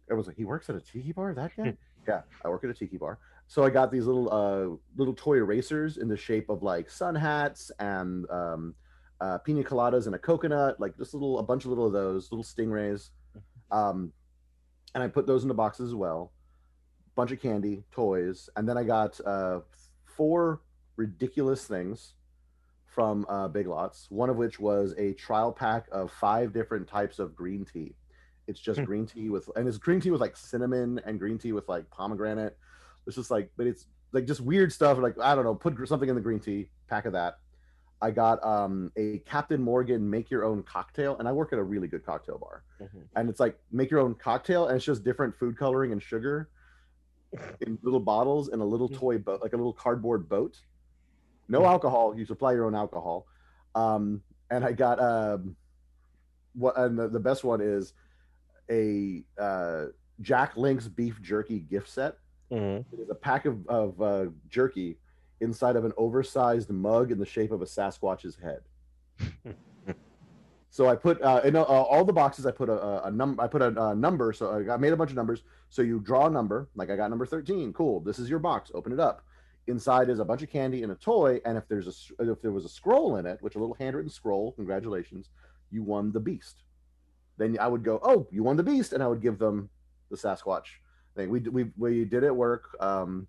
[0.10, 1.34] everyone's like, "He works at a tiki bar?
[1.34, 3.20] That guy?" yeah, I work at a tiki bar.
[3.48, 7.16] So I got these little uh, little toy erasers in the shape of like sun
[7.16, 8.76] hats and um,
[9.22, 12.32] uh, pina coladas and a coconut, like just little a bunch of little of those
[12.32, 13.10] little stingrays.
[13.72, 14.12] Um,
[14.94, 16.32] and I put those in the boxes as well.
[17.16, 19.60] Bunch of candy, toys, and then I got uh,
[20.06, 20.62] four
[20.96, 22.16] ridiculous things
[22.86, 24.08] from uh, Big Lots.
[24.10, 27.96] One of which was a trial pack of five different types of green tea.
[28.48, 28.86] It's just Hmm.
[28.86, 31.90] green tea with, and it's green tea with like cinnamon and green tea with like
[31.90, 32.58] pomegranate.
[33.08, 34.98] It's just like, but it's like just weird stuff.
[34.98, 37.40] Like I don't know, put something in the green tea, pack of that.
[38.02, 41.64] I got um, a Captain Morgan make your own cocktail, and I work at a
[41.64, 43.04] really good cocktail bar, Mhm.
[43.16, 46.50] and it's like make your own cocktail, and it's just different food coloring and sugar
[47.62, 48.96] in little bottles in a little Mhm.
[48.98, 50.62] toy boat, like a little cardboard boat.
[51.48, 51.68] No Mhm.
[51.68, 52.18] alcohol.
[52.18, 53.26] You supply your own alcohol.
[53.74, 55.56] Um, and I got um,
[56.54, 57.94] what, and the, the best one is
[58.70, 59.86] a uh,
[60.22, 62.18] Jack Link's beef jerky gift set.
[62.52, 62.86] Mhm.
[62.92, 64.98] It is a pack of, of uh, jerky
[65.42, 68.62] inside of an oversized mug in the shape of a Sasquatch's head.
[70.70, 72.46] so I put uh, in uh, all the boxes.
[72.46, 73.42] I put a, a, number.
[73.44, 74.34] I put a, a number.
[74.34, 75.44] So I got made a bunch of numbers.
[75.70, 76.70] So you draw a number.
[76.76, 77.74] Like I got number thirteen.
[77.74, 78.00] Cool.
[78.00, 78.72] This is your box.
[78.74, 79.24] Open it up.
[79.68, 81.40] Inside is a bunch of candy and a toy.
[81.46, 84.10] And if there's a if there was a scroll in it, which a little handwritten
[84.10, 85.30] scroll, congratulations,
[85.72, 86.64] you won the beast.
[87.38, 89.70] Then I would go, oh, you won the beast, and I would give them
[90.10, 90.66] the Sasquatch
[91.16, 91.30] thing.
[91.30, 92.76] We we we did it work.
[92.80, 93.28] Um,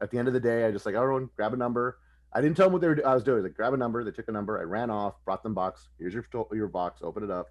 [0.00, 1.98] at the end of the day, I just like everyone grab a number.
[2.32, 3.06] I didn't tell them what they were.
[3.06, 3.42] I was doing.
[3.42, 4.04] Like grab a number.
[4.04, 4.58] They took a number.
[4.58, 5.88] I ran off, brought them box.
[5.98, 7.00] Here's your your box.
[7.02, 7.48] Open it up.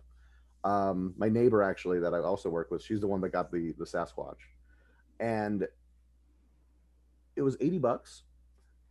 [0.63, 3.73] Um, my neighbor actually that I also work with, she's the one that got the
[3.77, 4.41] the Sasquatch,
[5.19, 5.67] and
[7.35, 8.23] it was eighty bucks.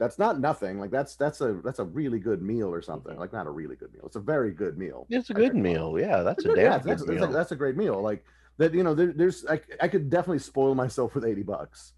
[0.04, 0.78] That's not nothing.
[0.78, 3.14] Like that's that's a that's a really good meal or something.
[3.16, 3.18] Mhm.
[3.20, 4.02] Like not a really good meal.
[4.04, 5.06] It's a very good meal.
[5.08, 5.98] It's a good meal.
[5.98, 7.32] Yeah, that's a Good- damn yeah, good that's, that's, meal.
[7.32, 8.02] that's a great meal.
[8.02, 8.22] Like
[8.58, 11.94] that, you know, there, there's I, I could definitely spoil myself with 80 bucks.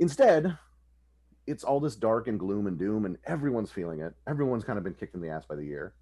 [0.00, 0.58] Instead,
[1.46, 4.12] it's all this dark and gloom and doom, and everyone's feeling it.
[4.26, 5.94] Everyone's kind of been kicked in the ass by the year.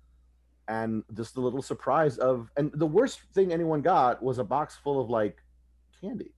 [0.67, 4.77] And just the little surprise of, and the worst thing anyone got was a box
[4.83, 5.37] full of like
[6.01, 6.33] candy.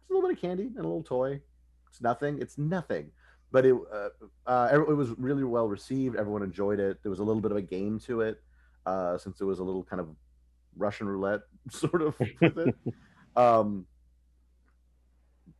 [0.00, 1.40] It's a little bit of candy and a little toy.
[1.90, 2.40] It's nothing.
[2.42, 3.12] It's nothing.
[3.50, 4.08] But it, uh,
[4.46, 6.16] uh, it was really well received.
[6.16, 7.02] Everyone enjoyed it.
[7.02, 8.42] There was a little bit of a game to it,
[8.84, 10.08] uh, since it was a little kind of
[10.76, 12.74] Russian roulette sort of with it.
[13.36, 13.86] um,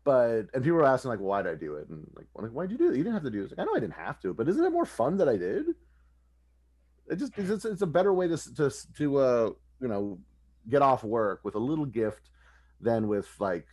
[0.05, 1.89] but and people were asking like, why did I do it?
[1.89, 2.97] And like, "Well, why did you do it?
[2.97, 3.51] You didn't have to do it.
[3.51, 5.67] Like, I know I didn't have to, but isn't it more fun that I did?
[7.11, 10.19] It just it's, it's a better way to to to uh you know
[10.69, 12.31] get off work with a little gift
[12.81, 13.67] than with like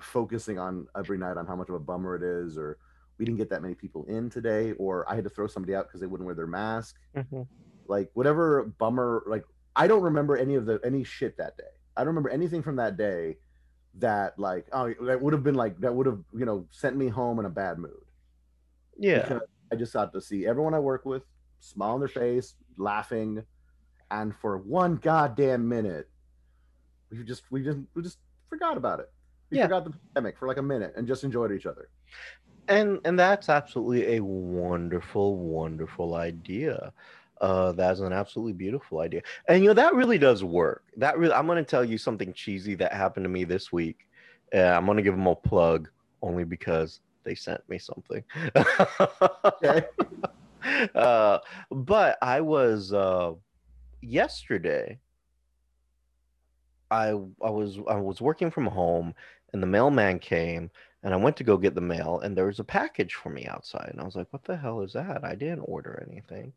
[0.00, 2.78] focusing on every night on how much of a bummer it is or
[3.18, 5.86] we didn't get that many people in today or I had to throw somebody out
[5.88, 7.46] because they wouldn't wear their mask Mhm.
[7.86, 9.44] like whatever bummer like
[9.76, 11.64] i don't remember any of the any shit that day
[11.96, 13.36] i don't remember anything from that day
[13.94, 17.08] that like oh that would have been like that would have you know sent me
[17.08, 18.04] home in a bad mood
[18.98, 19.22] Yeah.
[19.22, 21.22] because i just got to see everyone i work with
[21.60, 23.42] smile on their face laughing
[24.10, 26.10] and for one goddamn minute
[27.10, 29.10] we just we just we just forgot about it
[29.50, 29.64] we Yeah.
[29.66, 31.88] forgot the pandemic for like a minute and just enjoyed each other
[32.68, 36.92] and and that's absolutely a wonderful wonderful idea.
[37.40, 39.22] Uh that's an absolutely beautiful idea.
[39.48, 40.84] And you know that really does work.
[40.96, 44.06] That really i'm going to tell you something cheesy that happened to me this week.
[44.54, 45.88] Uh, i'm going to give them a plug
[46.22, 48.22] only because they sent me something.
[49.44, 49.86] Okay.
[50.96, 51.38] Uh
[51.70, 53.32] but i was uh
[54.02, 54.98] yesterday
[56.90, 59.14] i i was i was working from home
[59.52, 60.70] and the mailman came
[61.06, 63.46] and I went to go get the mail, and there was a package for me
[63.46, 63.90] outside.
[63.92, 65.24] And I was like, what the hell is that?
[65.24, 66.52] I didn't order anything.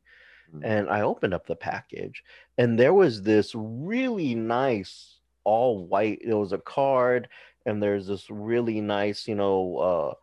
[0.56, 0.66] Mm.
[0.66, 2.24] And I opened up the package,
[2.58, 7.30] and there was this really nice, all white, it was a card,
[7.68, 10.14] and there's this really nice, you know, uh,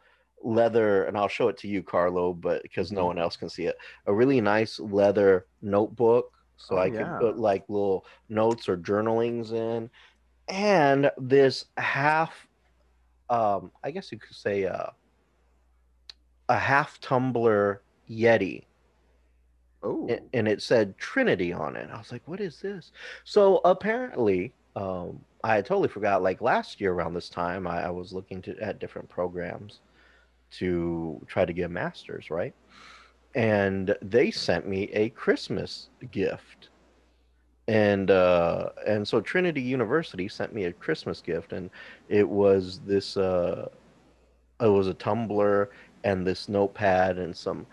[0.43, 3.07] leather, and I'll show it to you, Carlo, but because no Mhm.
[3.07, 6.33] one else can see it, a really nice leather notebook.
[6.57, 6.97] So Oh, I yeah.
[6.97, 9.89] could put like little notes or journalings in,
[10.49, 12.49] and this half
[13.31, 14.87] um i guess you could say uh,
[16.49, 18.65] a half tumbler yeti.
[19.83, 20.09] Oh.
[20.09, 21.91] A- and it said trinity on it.
[21.93, 22.93] I was like what is this?
[23.25, 27.91] So apparently um i had totally forgot like last year around this time i, I
[27.91, 29.81] was looking to at different programs
[30.53, 32.55] to try to get a masters right?
[33.35, 36.71] And they sent me a christmas gift
[37.69, 41.71] and uh and so trinity university sent me a christmas gift and
[42.09, 43.69] it was this uh
[44.63, 45.71] it was a tumbler
[46.05, 47.67] and this notepad and some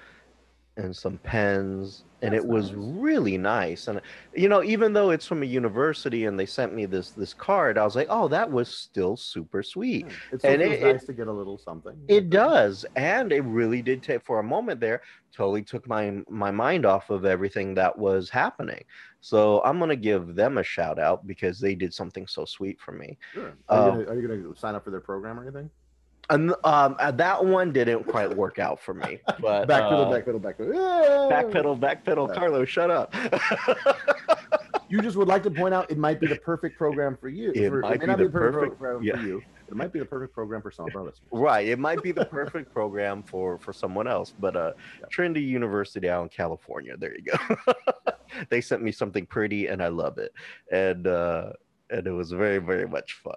[0.77, 2.75] and some pens and That's it was nice.
[2.75, 4.01] really nice and
[4.33, 7.77] you know even though it's from a university and they sent me this this card
[7.77, 10.97] i was like oh that was still super sweet Yeah, it still and it- it-
[10.97, 14.43] nice to get a little something it does, and it really did take for a
[14.43, 15.01] moment there.
[15.33, 18.83] Totally took my my mind off of everything that was happening.
[19.23, 22.91] So I'm gonna give them a shout out because they did something so sweet for
[22.91, 23.17] me.
[23.33, 23.53] Sure.
[23.69, 25.69] Are, you Um, gonna, are you gonna sign up for their program or anything?
[26.29, 29.19] And um, uh, that one didn't quite work out for me.
[29.39, 30.73] But Backpedal, uh, backpedal, backpedal.
[30.73, 31.41] Yeah!
[31.41, 32.27] backpedal, backpedal.
[32.27, 32.33] Yeah.
[32.35, 33.15] Carlo, shut up.
[34.89, 37.53] you just would like to point out it might be the perfect program for you.
[37.55, 39.15] It for, might may be be the perfect perfect- program yeah.
[39.15, 39.41] for you.
[39.67, 41.27] It might be the perfect program for some of our listeners.
[41.31, 41.67] Right.
[41.67, 45.05] It might be the perfect program for for someone else, but uh Yeah.
[45.09, 46.95] Trinity University out in California.
[46.97, 47.73] There you go.
[48.49, 50.33] they sent me something pretty and I love it.
[50.71, 51.53] And uh
[51.89, 53.35] and it was very, very much fun.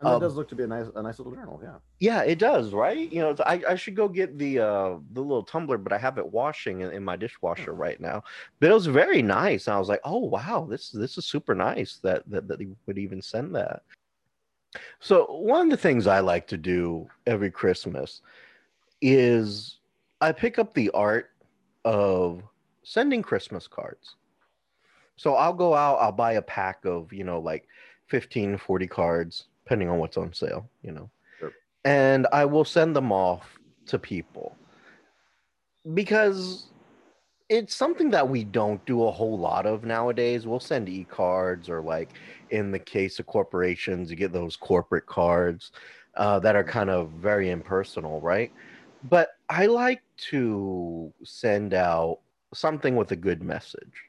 [0.00, 1.60] And that Um, does look to be a nice, a nice little journal.
[1.62, 1.76] Yeah.
[1.98, 3.12] Yeah, it does, right?
[3.12, 6.16] You know, I, I should go get the uh the little tumbler, but I have
[6.16, 8.22] it washing in, in my dishwasher right now.
[8.60, 9.66] But it was very nice.
[9.66, 12.68] And I was like, oh wow, this this is super nice that that, that they
[12.86, 13.82] would even send that.
[15.00, 18.20] So one of the things I like to do every Christmas
[19.00, 19.78] is
[20.20, 21.30] I pick up the art
[21.84, 22.42] of
[22.82, 24.16] sending Christmas cards.
[25.16, 27.66] So I'll go out, I'll buy a pack of, you know, like
[28.08, 31.10] 15, 40 cards, depending on what's on sale, you know
[31.84, 34.56] and I will send them off to people
[35.94, 36.66] because
[37.48, 40.46] it's something that we don't do a whole lot of nowadays.
[40.46, 42.10] We'll send e cards, or like
[42.50, 45.72] in the case of corporations, you get those corporate cards
[46.16, 48.52] uh, that are kind of very impersonal, right?
[49.08, 52.20] But I like to send out
[52.54, 54.08] something with a good message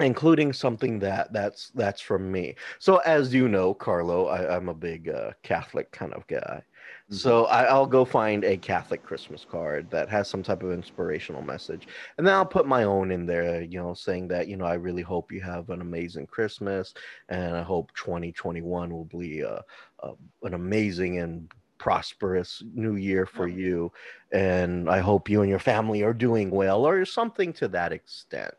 [0.00, 4.74] including something that that's that's from me so as you know carlo I, i'm a
[4.74, 6.62] big uh, catholic kind of guy
[7.10, 7.16] Mm-hmm.
[7.18, 11.42] so I, I'll go find a Catholic Christmas card that has some type of inspirational
[11.42, 11.86] message,
[12.18, 13.62] and then I'll put my own in there.
[13.62, 16.94] You know, saying that you know I really hope you have an amazing Christmas,
[17.28, 19.62] and I hope 2021 will be a,
[20.00, 20.12] a
[20.42, 23.48] an amazing and prosperous new year for Yeah.
[23.48, 23.92] you,
[24.32, 28.54] and I hope you and your family are doing well, or something to that extent.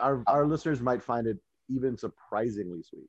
[0.00, 3.08] Our, uh our listeners might find it even surprisingly sweet.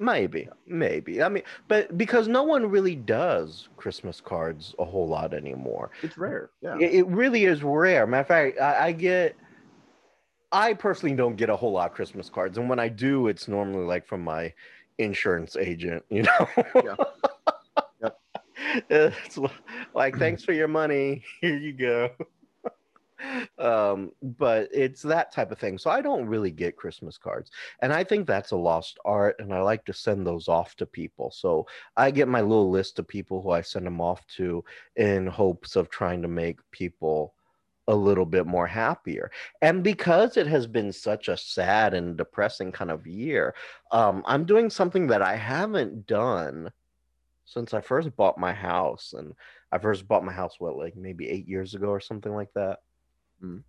[0.00, 1.22] Maybe, maybe.
[1.22, 5.90] I mean, but because no one really does Christmas cards a whole lot anymore.
[6.02, 6.48] It's rare.
[6.62, 6.78] Yeah.
[6.80, 8.06] It, it really is rare.
[8.06, 9.36] Matter of fact, I, I get,
[10.52, 13.46] I personally don't get a whole lot of Christmas cards, and when I do, it's
[13.46, 14.54] normally like from my
[14.96, 16.02] insurance agent.
[16.08, 16.48] You know.
[16.74, 16.96] Yeah.
[18.02, 18.18] Yep.
[18.88, 19.38] It's
[19.94, 21.22] like thanks for your money.
[21.42, 22.10] Here you go.
[23.58, 25.78] Um but it's that type of thing.
[25.78, 29.52] So i don't really get christmas cards and i think that's a lost art and
[29.52, 31.30] i like to send those off to people.
[31.30, 34.64] So i get my little list of people who i send them off to
[34.96, 37.34] in hopes of trying to make people
[37.88, 39.32] a little bit more happier.
[39.62, 43.54] And because it has been such a sad and depressing kind of year
[43.90, 46.70] um i'm doing something that i haven't done
[47.44, 49.34] since i first bought my house and
[49.72, 52.78] i first bought my house what like maybe eight years ago or something like that
[53.42, 53.62] Mm.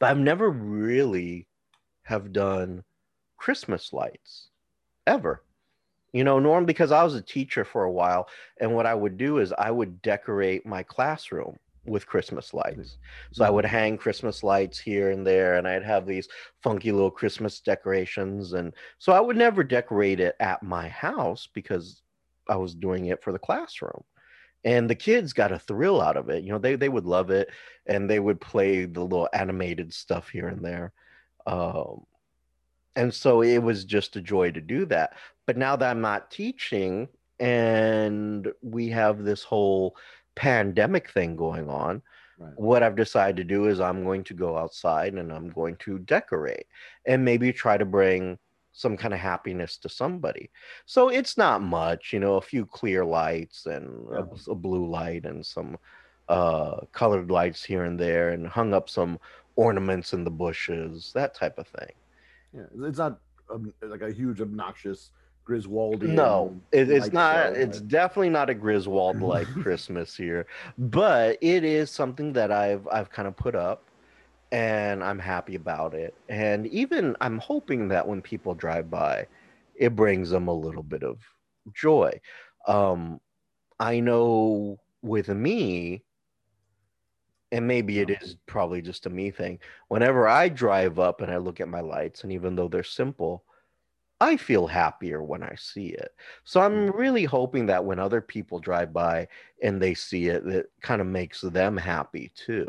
[0.00, 1.46] but i've never really
[2.02, 2.82] have done
[3.36, 4.48] christmas lights
[5.06, 5.42] ever.
[6.12, 8.28] You know norm because i was a teacher for a while
[8.60, 12.98] and what i would do is i would decorate my classroom with christmas lights.
[13.32, 16.28] So i would hang christmas lights here and there and i'd have these
[16.62, 18.52] funky little christmas decorations.
[18.52, 22.02] And so i would never decorate it at my house because
[22.48, 24.02] i was doing it for the classroom
[24.64, 27.30] and the kids got a thrill out of it you know they, they would love
[27.30, 27.50] it
[27.86, 30.92] and they would play the little animated stuff here and there
[31.46, 32.04] um,
[32.96, 35.14] and so it was just a joy to do that
[35.46, 37.08] but now that i'm not teaching
[37.40, 39.96] and we have this whole
[40.34, 42.02] pandemic thing going on
[42.36, 42.52] Right.
[42.56, 46.00] what i've decided to do is i'm going to go outside and i'm going to
[46.00, 46.66] decorate
[47.06, 48.38] and maybe try to bring
[48.74, 50.50] some kind of happiness to somebody
[50.84, 55.24] so it's not much you know a few clear lights and a, a blue light
[55.24, 55.76] and some
[56.28, 59.18] uh colored lights here and there and hung up some
[59.56, 61.92] ornaments in the bushes that type of thing
[62.52, 62.62] Yeah.
[62.86, 63.20] It's not
[63.52, 65.10] um, like a huge, obnoxious
[65.48, 66.14] Griswoldian.
[66.14, 67.54] No, it, it's not.
[67.54, 67.88] show, It's right?
[67.88, 70.46] definitely not a Griswold like Christmas here,
[70.78, 73.84] but it is something that I've I've kind of put up,
[74.54, 76.14] and I'm happy about it.
[76.28, 79.26] And even I'm hoping that when people drive by,
[79.74, 81.18] it brings them a little bit of
[81.72, 82.20] joy.
[82.68, 83.20] Um,
[83.80, 86.04] I know with me,
[87.50, 89.58] and maybe it is probably just a me thing.
[89.88, 93.42] Whenever I drive up and I look at my lights, and even though they're simple,
[94.20, 96.14] I feel happier when I see it.
[96.44, 99.26] So I'm really hoping that when other people drive by
[99.60, 102.68] and they see it, that kind of makes them happy too.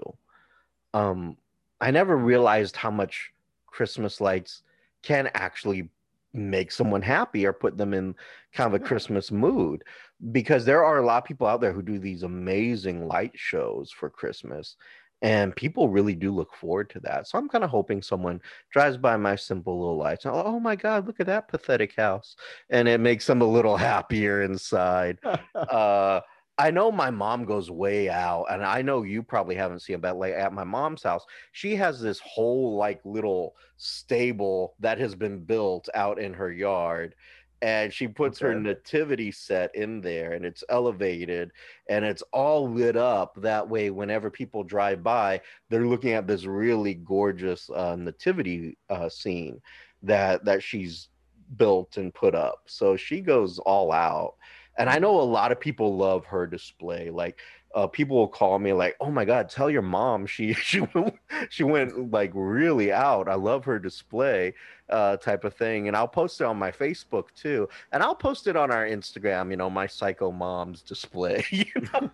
[0.95, 1.37] Um,
[1.81, 3.31] I never realized how much
[3.67, 4.63] Christmas lights
[5.03, 5.89] can actually
[6.33, 8.15] make someone happy or put them in
[8.53, 9.83] kind of a Christmas mood
[10.31, 13.91] because there are a lot of people out there who do these amazing light shows
[13.91, 14.75] for Christmas
[15.21, 17.27] and people really do look forward to that.
[17.27, 20.25] So I'm kind of hoping someone drives by my simple little lights.
[20.25, 22.35] And, oh my God, look at that pathetic house.
[22.69, 25.17] And it makes them a little happier inside.
[25.55, 26.19] uh,
[26.57, 30.17] I know my mom goes way out, and I know you probably haven't seen but
[30.17, 35.43] like at my mom's house, she has this whole like little stable that has been
[35.43, 37.15] built out in her yard.
[37.61, 41.51] And she puts her nativity set in there and it's elevated
[41.89, 43.33] and it's all lit up.
[43.41, 49.09] That way, whenever people drive by, they're looking at this really gorgeous uh, nativity uh,
[49.09, 49.61] scene
[50.03, 51.09] that that she's
[51.57, 52.61] built and put up.
[52.67, 54.35] So she goes all out
[54.77, 57.09] and I know a lot of people love her display.
[57.09, 57.39] Like
[57.75, 61.15] uh, people will call me like, "Oh my God, tell your mom she she went,
[61.49, 63.27] she went like really out.
[63.27, 64.53] I love her display,
[64.89, 68.47] uh, type of thing." And I'll post it on my Facebook too, and I'll post
[68.47, 69.51] it on our Instagram.
[69.51, 71.45] You know, my psycho mom's display.
[71.51, 72.11] You know.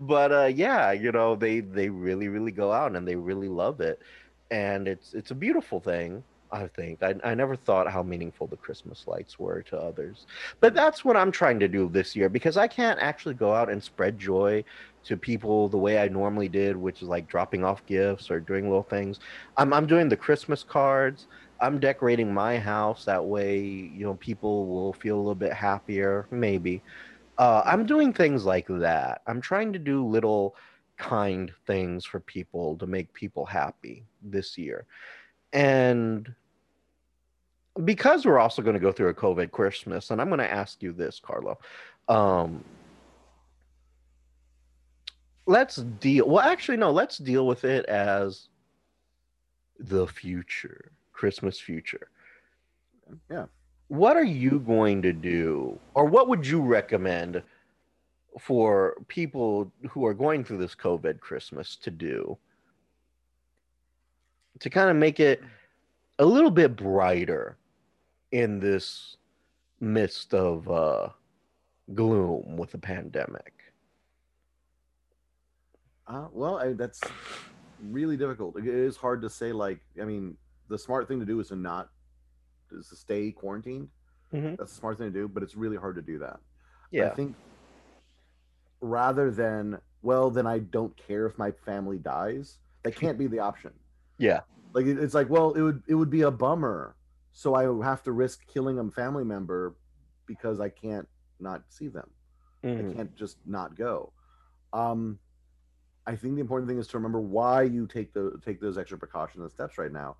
[0.00, 3.80] but uh, yeah, you know, they they really really go out and they really love
[3.80, 4.00] it,
[4.50, 6.22] and it's it's a beautiful thing.
[6.50, 10.26] I think I, I never thought how meaningful the Christmas lights were to others.
[10.60, 13.70] But that's what I'm trying to do this year because I can't actually go out
[13.70, 14.64] and spread joy
[15.04, 18.64] to people the way I normally did, which is like dropping off gifts or doing
[18.64, 19.20] little things.
[19.56, 21.26] I'm I'm doing the Christmas cards.
[21.60, 26.28] I'm decorating my house that way, you know, people will feel a little bit happier,
[26.30, 26.82] maybe.
[27.36, 29.22] Uh, I'm doing things like that.
[29.26, 30.54] I'm trying to do little
[30.98, 34.86] kind things for people to make people happy this year.
[35.52, 36.34] And
[37.84, 40.82] because we're also going to go through a COVID Christmas, and I'm going to ask
[40.82, 41.58] you this, Carlo.
[42.08, 42.64] Um,
[45.46, 46.28] let's deal.
[46.28, 46.90] Well, actually, no.
[46.90, 48.48] Let's deal with it as
[49.78, 52.08] the future, Christmas future.
[53.30, 53.46] Yeah.
[53.88, 57.42] What are you going to do, or what would you recommend
[58.38, 62.36] for people who are going through this COVID Christmas to do
[64.60, 65.42] to kind of make it
[66.18, 67.58] a little bit brighter
[68.32, 69.16] in this
[69.80, 71.08] midst of uh,
[71.94, 73.52] gloom with the pandemic?
[76.06, 77.00] Uh, well, I, that's
[77.82, 78.56] really difficult.
[78.58, 79.52] It is hard to say.
[79.52, 80.36] Like, I mean,
[80.68, 81.90] the smart thing to do is to not
[82.72, 83.88] is to stay quarantined.
[84.32, 84.58] Mhm.
[84.58, 86.40] That's the smart thing to do, but it's really hard to do that.
[86.90, 87.36] Yeah, I think
[88.80, 92.58] rather than well, then I don't care if my family dies.
[92.84, 93.72] That can't be the option.
[94.18, 94.40] Yeah.
[94.74, 96.96] Like it's like, well, it would it would be a bummer.
[97.32, 99.76] So I have to risk killing a family member
[100.26, 101.08] because I can't
[101.40, 102.10] not see them.
[102.64, 102.96] I Mhm.
[102.96, 104.12] can't just not go.
[104.72, 105.18] Um,
[106.06, 108.98] I think the important thing is to remember why you take the take those extra
[108.98, 110.16] precautions and steps right now.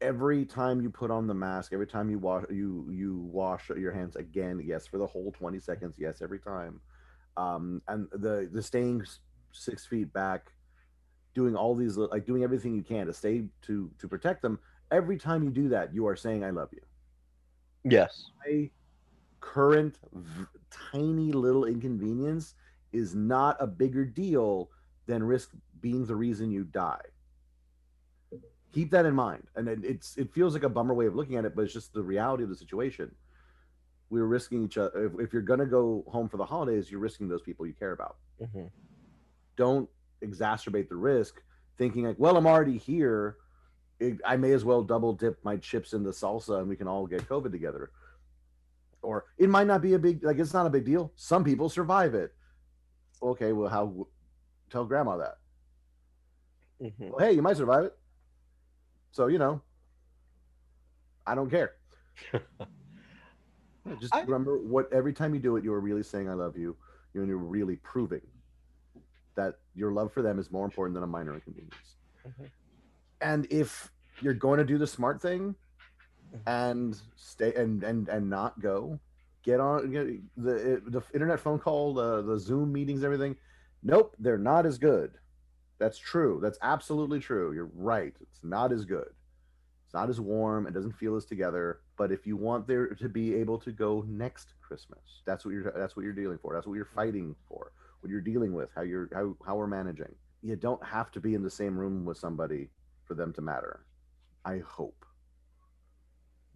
[0.00, 3.92] Every time you put on the mask, every time you wash you you wash your
[3.92, 6.80] hands again, yes, for the whole twenty seconds, yes, every time.
[7.36, 9.04] Um, and the the staying
[9.52, 10.52] six feet back,
[11.34, 14.58] doing all these like doing everything you can to stay to to protect them.
[14.90, 16.80] Every time you do that, you are saying "I love you."
[17.84, 18.30] Yes.
[18.46, 18.70] my
[19.40, 22.54] current v- tiny little inconvenience
[22.92, 24.70] is not a bigger deal
[25.06, 27.00] than risk being the reason you die.
[28.72, 29.44] Keep that in mind.
[29.56, 31.72] And it, it's it feels like a bummer way of looking at it, but it's
[31.72, 33.10] just the reality of the situation.
[34.10, 35.06] We're risking each other.
[35.06, 37.92] If, if you're gonna go home for the holidays, you're risking those people you care
[37.92, 38.16] about.
[38.40, 38.70] Mhm.
[39.56, 39.88] Don't
[40.24, 41.40] exacerbate the risk,
[41.78, 43.36] thinking like, well, I'm already here.
[44.24, 47.06] I may as well double dip my chips in the salsa and we can all
[47.06, 47.90] get COVID together.
[49.02, 51.12] Or it might not be a big like it's not a big deal.
[51.16, 52.32] Some people survive it.
[53.22, 54.06] Okay, well, how?
[54.70, 55.38] Tell grandma that.
[56.80, 57.10] Mhm.
[57.10, 57.98] Well, hey, you might survive it.
[59.12, 59.60] So you know,
[61.26, 61.72] I don't care.
[64.00, 66.56] Just I- remember what every time you do it, you are really saying I love
[66.56, 66.76] you.
[67.14, 68.20] You're you're really proving
[69.36, 71.96] that your love for them is more important than a minor inconvenience.
[72.26, 72.50] Mhm.
[73.20, 73.90] And if
[74.20, 75.54] you're going to do the smart thing
[76.34, 76.40] Mhm.
[76.46, 78.98] and stay and and and not go,
[79.42, 79.90] get on
[80.36, 83.36] the the internet phone call, the the Zoom meetings, everything.
[83.82, 85.18] Nope, they're not as good.
[85.78, 86.38] That's true.
[86.42, 87.52] That's absolutely true.
[87.52, 88.14] You're right.
[88.20, 89.08] It's not as good.
[89.86, 90.66] It's not as warm.
[90.66, 91.80] It doesn't feel as together.
[91.96, 95.72] But if you want there to be able to go next Christmas, that's what you're
[95.72, 96.54] that's what you're dealing for.
[96.54, 97.72] That's what you're fighting for.
[98.00, 100.14] What you're dealing with, how you're how how we're managing.
[100.42, 102.70] You don't have to be in the same room with somebody
[103.04, 103.84] for them to matter.
[104.44, 105.04] I hope.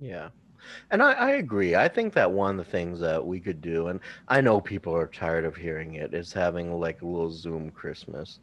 [0.00, 0.30] Yeah.
[0.90, 1.74] And I, I agree.
[1.74, 4.96] I think that one of the things that we could do, and I know people
[4.96, 8.38] are tired of hearing it, is having like a little Zoom Christmas.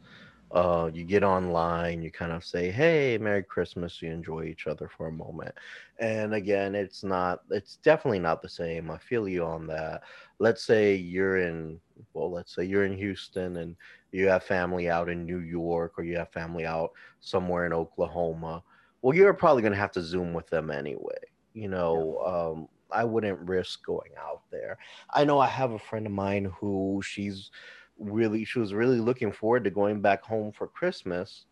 [0.52, 4.88] Uh, you get online, you kind of say, "Hey, Merry Christmas." You enjoy each other
[4.88, 5.54] for a moment,
[5.98, 7.40] and again, it's not.
[7.50, 8.90] It's definitely not the same.
[8.90, 10.02] I feel you on that.
[10.38, 11.80] Let's say you're in,
[12.12, 13.76] well, let's say you're in Houston, and
[14.12, 18.62] you have family out in New York, or you have family out somewhere in Oklahoma.
[19.00, 21.18] Well, you're probably going to have to Zoom with them anyway
[21.54, 24.76] you know um I wouldn't risk going out there.
[25.14, 27.50] I know I have a friend of mine who she's
[27.98, 31.46] really she was really looking forward to going back home for Christmas,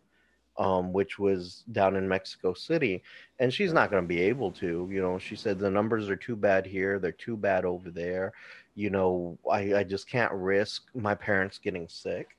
[0.58, 3.02] um, which was down in Mexico City,
[3.38, 4.88] and she's not going to be able to.
[4.90, 8.32] You know, she said the numbers are too bad here, they're too bad over there.
[8.74, 12.36] You know, I I just can't risk my parents getting sick.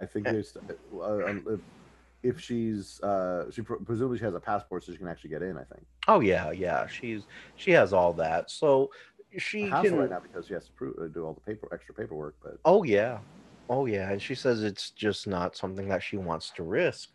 [0.00, 0.56] I think there's
[0.92, 4.98] uh, um, if, if she's uh she pr- presumably she has a passport so she
[4.98, 5.56] can actually get in.
[5.56, 7.26] I think Oh yeah, yeah, she's
[7.56, 8.90] she has all that, so
[9.38, 9.98] she hassle can.
[9.98, 12.36] right now because she has to pro- uh, do all the paper extra paperwork.
[12.42, 13.18] But Oh yeah.
[13.68, 17.10] Oh yeah, and she says it's just not something that she wants to risk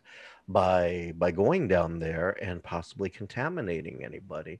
[0.48, 4.58] by by going down there and possibly contaminating anybody.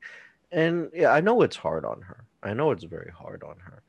[0.52, 2.24] And yeah, I know it's hard on her.
[2.42, 3.82] I know it's very hard on her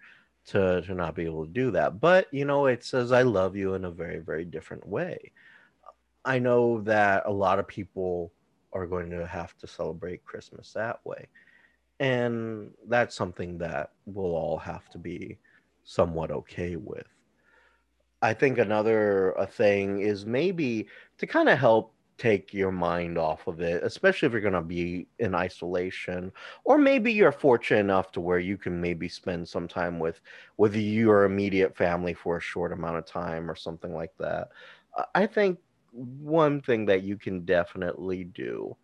[0.48, 2.00] to to not be able to do that.
[2.00, 5.34] But, you know, it says I love you in a very very different way.
[6.24, 8.32] I know that a lot of people
[8.74, 11.28] are going to have to celebrate Christmas that way.
[12.00, 15.40] And that's something that we'll all have to be
[15.84, 17.08] somewhat okay with.
[18.22, 20.88] I think another a thing is maybe
[21.18, 24.62] to kind of help take your mind off of it, especially if you're going to
[24.62, 26.32] be in isolation,
[26.66, 30.22] or maybe you're fortunate enough to where you can maybe spend some time with
[30.58, 34.50] with your immediate family for a short amount of time or something like that.
[35.14, 35.60] I think
[35.92, 38.76] one thing that you can definitely do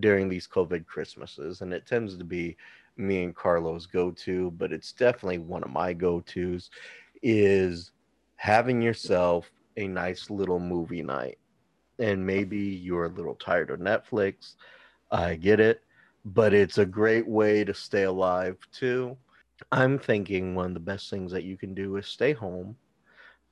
[0.00, 2.56] during these COVID Christmases, and it tends to be
[2.96, 6.70] me and Carlos go to, but it's definitely one of my go tos,
[7.22, 7.92] is
[8.36, 11.38] having yourself a nice little movie night.
[11.98, 14.54] And maybe you're a little tired of Netflix.
[15.10, 15.82] I get it,
[16.24, 19.16] but it's a great way to stay alive too.
[19.70, 22.76] I'm thinking one of the best things that you can do is stay home,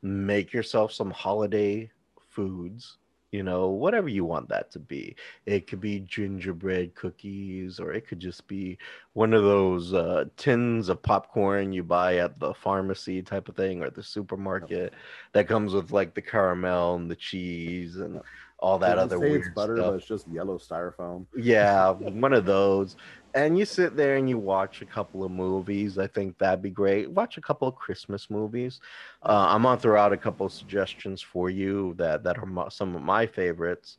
[0.02, 1.90] make yourself some holiday
[2.28, 2.98] foods,
[3.32, 5.16] you know, whatever you want that to be.
[5.46, 8.78] It could be gingerbread cookies, or it could just be
[9.14, 13.82] one of those uh, tins of popcorn you buy at the pharmacy type of thing,
[13.82, 14.92] or the supermarket
[15.32, 18.20] that comes with like the caramel and the cheese and
[18.62, 19.86] all that other say weird it's butter, stuff.
[19.88, 21.26] but it's just yellow styrofoam.
[21.36, 22.96] Yeah, one of those.
[23.34, 25.98] And you sit there and you watch a couple of movies.
[25.98, 27.10] I think that'd be great.
[27.10, 28.80] Watch a couple of Christmas movies.
[29.22, 32.68] Uh, I'm gonna throw out a couple of suggestions for you that that are my,
[32.68, 33.98] some of my favorites.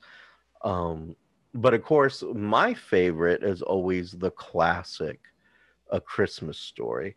[0.63, 1.15] Um,
[1.53, 5.19] but of course, my favorite is always the classic,
[5.91, 7.15] A Christmas Story.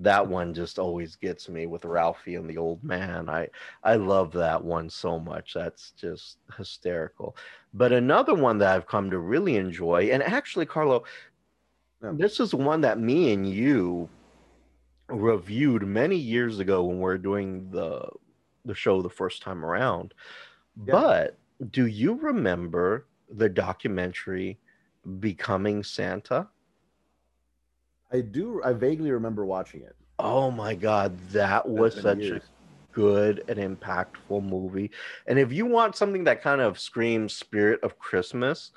[0.00, 3.28] That one just always gets me with Ralphie and the old man.
[3.28, 3.48] I
[3.84, 5.54] I love that one so much.
[5.54, 7.36] That's just hysterical.
[7.74, 11.04] But another one that I've come to really enjoy, and actually, Carlo,
[12.00, 14.08] this is one that me and you
[15.08, 18.08] reviewed many years ago when we were doing the
[18.64, 20.14] the show the first time around.
[20.86, 20.92] Yeah.
[20.92, 21.38] But
[21.70, 24.58] do you remember the documentary
[25.18, 26.48] Becoming Santa?
[28.12, 28.60] I do.
[28.64, 29.94] I vaguely remember watching it.
[30.18, 32.42] Oh my god, that was such years.
[32.42, 34.90] a good and impactful movie.
[35.26, 38.72] And if you want something that kind of screams spirit of Christmas,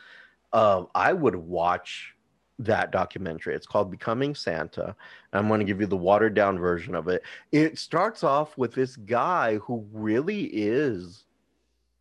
[0.54, 2.14] uh, I would watch
[2.60, 3.56] that documentary.
[3.56, 4.96] It's called Becoming Santa.
[5.34, 7.24] I'm going to give you the watered down version of it.
[7.52, 11.26] It starts off with this guy who really is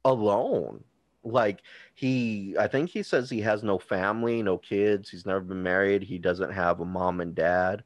[0.04, 0.84] alone.
[1.24, 1.62] Like
[1.94, 5.08] he, I think he says he has no family, no kids.
[5.10, 6.02] He's never been married.
[6.02, 7.84] He doesn't have a mom and dad.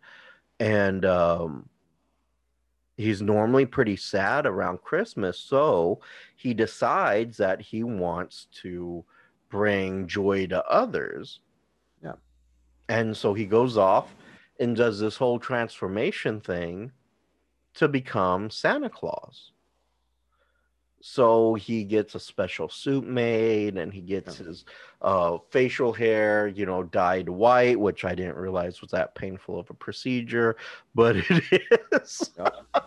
[0.59, 1.69] And um,
[2.97, 5.39] he's normally pretty sad around Christmas.
[5.39, 6.01] So
[6.37, 9.05] he decides that he wants to
[9.51, 11.41] bring joy to others.
[12.03, 12.15] Yeah.
[12.89, 14.15] And so he goes off
[14.59, 16.93] and does this whole transformation thing
[17.75, 19.53] to become Santa Claus.
[21.09, 24.47] So he gets a special suit made and he gets Yeah.
[24.47, 24.65] his
[25.01, 29.71] uh, facial hair, you know, dyed white, which I didn't realize was that painful of
[29.71, 30.57] a procedure,
[30.97, 32.33] but it is.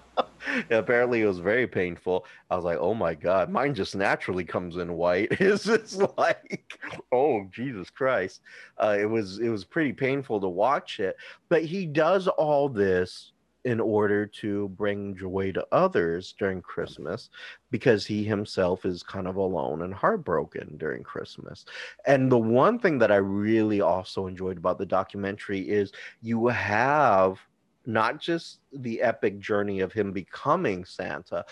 [0.70, 2.26] Apparently, it was very painful.
[2.50, 6.78] I was like, "Oh my god, mine just naturally comes in white." It's just like,
[7.14, 8.42] "Oh Jesus Christ!"
[8.78, 11.16] Uh, it was it was pretty painful to watch it,
[11.48, 13.32] but he does all this
[13.66, 17.30] in order to bring joy to others during Christmas
[17.72, 21.66] because he himself is kind of alone and heartbroken during Christmas.
[22.06, 25.92] And the one thing that I really also enjoyed about the documentary is
[26.22, 27.40] you have
[27.86, 31.44] not just the epic journey of him becoming Santa,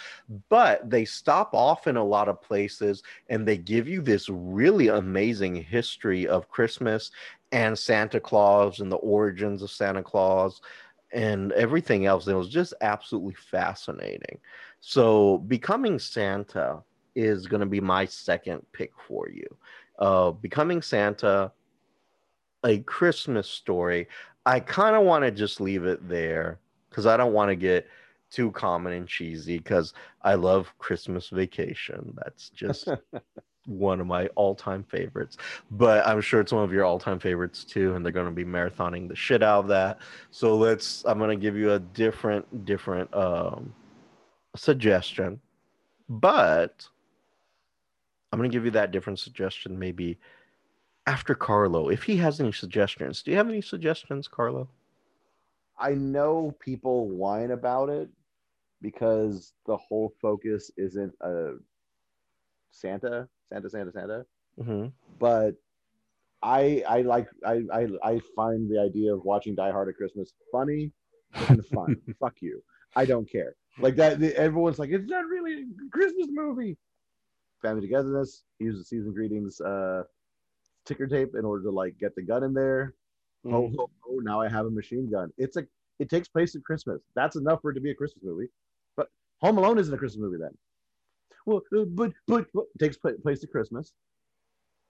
[0.49, 4.87] but they stop off in a lot of places and they give you this really
[4.87, 7.11] amazing history of Christmas
[7.51, 10.61] and Santa Claus and the origins of Santa Claus
[11.13, 12.27] and everything else.
[12.27, 14.39] It was just absolutely fascinating.
[14.79, 16.81] So, Becoming Santa
[17.15, 19.47] is going to be my second pick for you.
[19.99, 21.51] Uh, Becoming Santa,
[22.63, 24.07] a Christmas story.
[24.45, 27.87] I kind of want to just leave it there because I don't want to get
[28.29, 32.13] too common and cheesy because I love Christmas Vacation.
[32.23, 32.87] That's just
[33.67, 35.37] one of my all-time favorites.
[35.69, 38.45] But I'm sure it's one of your all-time favorites too, and they're going to be
[38.45, 39.99] marathoning the shit out of that.
[40.31, 41.03] So let's.
[41.05, 43.73] I'm going to give you a different, different um,
[44.55, 45.39] suggestion,
[46.09, 46.87] but
[48.31, 50.17] I'm going to give you that different suggestion maybe
[51.05, 53.23] after Carlo, if he has any suggestions.
[53.23, 54.67] Do you have any suggestions, Carlo?
[55.79, 58.09] I know people whine about it
[58.81, 61.53] because the whole focus isn't a
[62.71, 64.25] Santa, Santa, Santa, Santa.
[64.59, 64.87] Mm-hmm.
[65.19, 65.55] But
[66.43, 70.33] I I like I, I I find the idea of watching Die Hard at Christmas
[70.51, 70.91] funny
[71.49, 71.97] and fun.
[72.19, 72.61] Fuck you.
[72.95, 73.55] I don't care.
[73.79, 74.21] Like that.
[74.21, 76.77] Everyone's like, it's not really a Christmas movie.
[77.61, 78.43] Family togetherness.
[78.59, 80.03] Use the season greetings uh,
[80.85, 82.95] ticker tape in order to like get the gun in there.
[83.45, 83.55] Mm-hmm.
[83.55, 85.31] Oh, oh, oh, now I have a machine gun.
[85.37, 85.63] It's a
[85.99, 87.01] it takes place at Christmas.
[87.15, 88.47] That's enough for it to be a Christmas movie.
[88.95, 89.07] But
[89.41, 90.55] Home Alone isn't a Christmas movie then.
[91.47, 93.93] Well, uh, but but, but takes place at Christmas.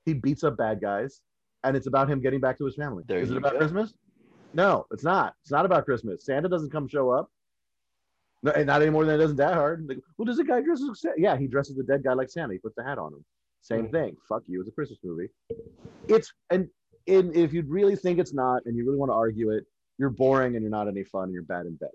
[0.05, 1.21] He beats up bad guys,
[1.63, 3.03] and it's about him getting back to his family.
[3.07, 3.59] There Is it about go.
[3.59, 3.93] Christmas?
[4.53, 5.35] No, it's not.
[5.43, 6.25] It's not about Christmas.
[6.25, 7.29] Santa doesn't come show up.
[8.41, 9.85] No, and not any more than it doesn't Die Hard.
[9.87, 11.15] Like, well, does a guy dress as Santa?
[11.19, 12.53] Yeah, he dresses the dead guy like Santa.
[12.53, 13.23] He puts the hat on him.
[13.61, 13.91] Same Mhm.
[13.91, 14.17] thing.
[14.27, 14.59] Fuck you.
[14.59, 15.29] It's a Christmas movie.
[16.07, 16.67] It's and
[17.07, 19.65] and if you really think it's not, and you really want to argue it,
[19.99, 21.91] you're boring and you're not any fun and you're bad in bed.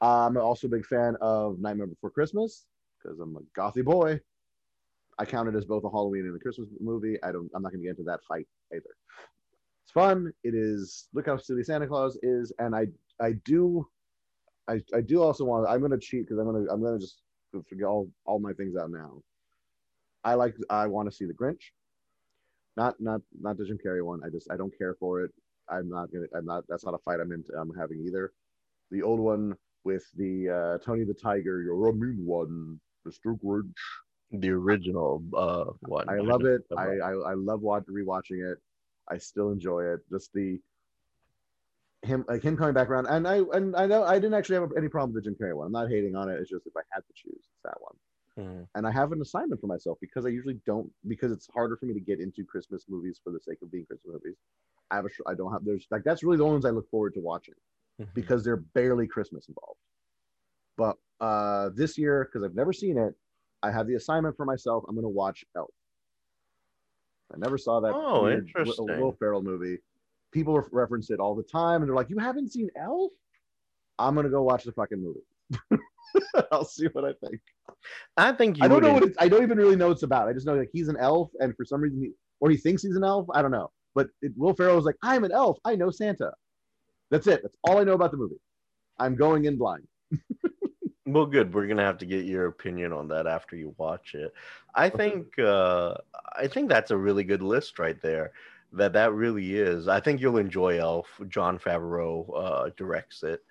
[0.00, 2.64] I'm also a big fan of Nightmare Before Christmas
[3.04, 4.20] because I'm a gothy boy.
[5.18, 7.16] I count it as both a Halloween and a Christmas movie.
[7.22, 7.50] I don't.
[7.54, 8.82] I'm not going to get into that fight either.
[9.84, 10.32] It's fun.
[10.42, 11.08] It is.
[11.12, 12.86] Look how silly Santa Claus is, and I
[13.20, 13.86] I do,
[14.68, 15.68] I I do also want.
[15.68, 17.20] I'm going to cheat because I'm going to I'm going to just
[17.68, 19.22] figure all all my things out now.
[20.24, 20.56] I like.
[20.70, 21.70] I want to see the Grinch.
[22.76, 24.20] Not not not the Jim Carrey one.
[24.24, 25.30] I just I don't care for it.
[25.68, 26.26] I'm not gonna.
[26.34, 26.64] I'm not.
[26.68, 27.52] That's not a fight I'm into.
[27.52, 28.32] I'm having either.
[28.90, 31.62] The old one with the uh, Tony the Tiger.
[31.62, 33.36] You're a mean one, Mr.
[33.36, 33.72] Grinch.
[34.30, 36.08] The original uh, one.
[36.08, 36.62] I love it.
[36.76, 38.58] I, I I love watch, rewatching it.
[39.08, 40.00] I still enjoy it.
[40.10, 40.58] Just the
[42.02, 44.70] him like him coming back around, and I and I know I didn't actually have
[44.76, 45.66] any problem with the Jim Carrey one.
[45.66, 46.38] I'm not hating on it.
[46.40, 47.94] It's just if I had to choose, it's that one.
[48.36, 48.68] Mhm.
[48.74, 51.86] And I have an assignment for myself because I usually don't because it's harder for
[51.86, 54.36] me to get into Christmas movies for the sake of being Christmas movies.
[54.90, 56.90] I have a I don't have there's like that's really the only ones I look
[56.90, 57.54] forward to watching
[58.00, 58.12] Mhm.
[58.14, 59.78] because they're barely Christmas involved.
[60.76, 63.14] But uh, this year, because I've never seen it,
[63.62, 64.84] I have the assignment for myself.
[64.88, 65.70] I'm going to watch Elf.
[67.32, 69.00] I never saw that Oh, weird Will- interesting.
[69.00, 69.78] Will Ferrell movie.
[70.32, 73.12] People re- reference it all the time, and they're like, "You haven't seen Elf?"
[73.98, 75.80] I'm going to go watch the fucking movie.
[76.52, 77.40] I'll see what I think.
[78.16, 80.02] I think you I don't know what it's, I don't even really know what it's
[80.02, 80.28] about.
[80.28, 82.10] I just know like he's an elf, and for some reason, he,
[82.40, 83.26] or he thinks he's an elf.
[83.32, 83.70] I don't know.
[83.94, 85.58] But it, Will Ferrell was like, "I'm an elf.
[85.64, 86.32] I know Santa."
[87.10, 87.40] That's it.
[87.42, 88.40] That's all I know about the movie.
[88.98, 89.86] I'm going in blind.
[91.06, 91.52] Well, good.
[91.52, 94.32] We're gonna have to get your opinion on that after you watch it.
[94.74, 95.94] I think uh,
[96.34, 98.32] I think that's a really good list right there.
[98.72, 99.86] That that really is.
[99.86, 101.06] I think you'll enjoy Elf.
[101.28, 103.44] Jon Favreau uh, directs it.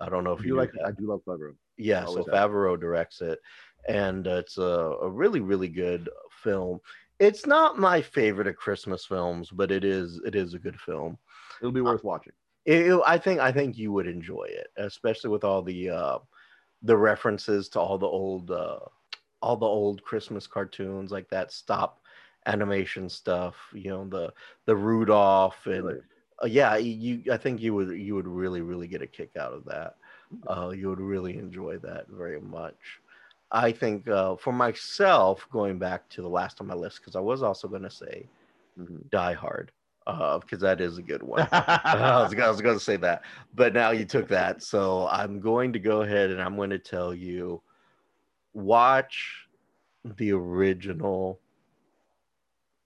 [0.00, 0.72] I don't know if I you like.
[0.72, 0.84] that.
[0.86, 1.54] I do love Favreau.
[1.78, 2.26] Yeah, so have.
[2.26, 3.40] Favreau directs it,
[3.88, 4.62] and uh, it's a,
[5.02, 6.10] a really, really good
[6.42, 6.78] film.
[7.18, 11.16] It's not my favorite of Christmas films, but it is it is a good film.
[11.60, 12.34] It'll be worth watching.
[12.66, 16.18] It, it- I think I think you would enjoy it, especially with all the uh,
[16.82, 18.80] the references to all the old uh,
[19.42, 22.00] all the old Christmas cartoons like that stop
[22.46, 23.56] animation stuff.
[23.74, 24.32] You know the
[24.66, 26.00] the Rudolph and Really.
[26.42, 29.52] uh, yeah, you I think you would you would really really get a kick out
[29.52, 29.96] of that.
[30.48, 33.00] Uh, you would really enjoy that very much.
[33.50, 37.20] I think uh, for myself, going back to the last on my list, because I
[37.20, 38.30] was also going to say
[38.76, 39.10] Mhm.
[39.10, 39.72] Die Hard,
[40.08, 41.46] uh, because that is a good one.
[41.52, 43.22] I was, was going to say that,
[43.54, 46.78] but now you took that, so I'm going to go ahead and I'm going to
[46.78, 47.62] tell you,
[48.54, 49.46] watch
[50.16, 51.40] the original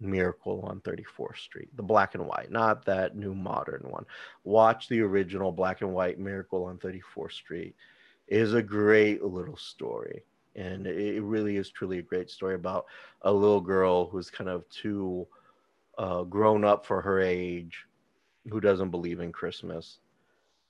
[0.00, 4.04] Miracle on 34th Street, the black and white, not that new modern one.
[4.42, 7.76] Watch the original black and white Miracle on 34th Street.
[8.26, 10.24] It is a great little story.
[10.56, 12.86] And it really is truly a great story about
[13.22, 15.26] a little girl who's kind of too
[15.98, 17.86] uh, grown up for her age,
[18.48, 20.00] who doesn't believe in Christmas,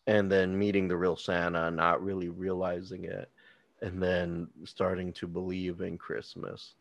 [0.06, 3.30] and then meeting the real Santa, not really realizing it,
[3.80, 6.74] and then starting to believe in Christmas.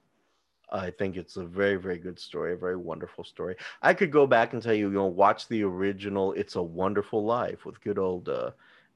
[0.72, 3.56] I think it's a very, very good story, a very wonderful story.
[3.82, 7.26] I could go back and tell you, you know, watch the original "It's a Wonderful
[7.26, 8.52] Life" with good old uh,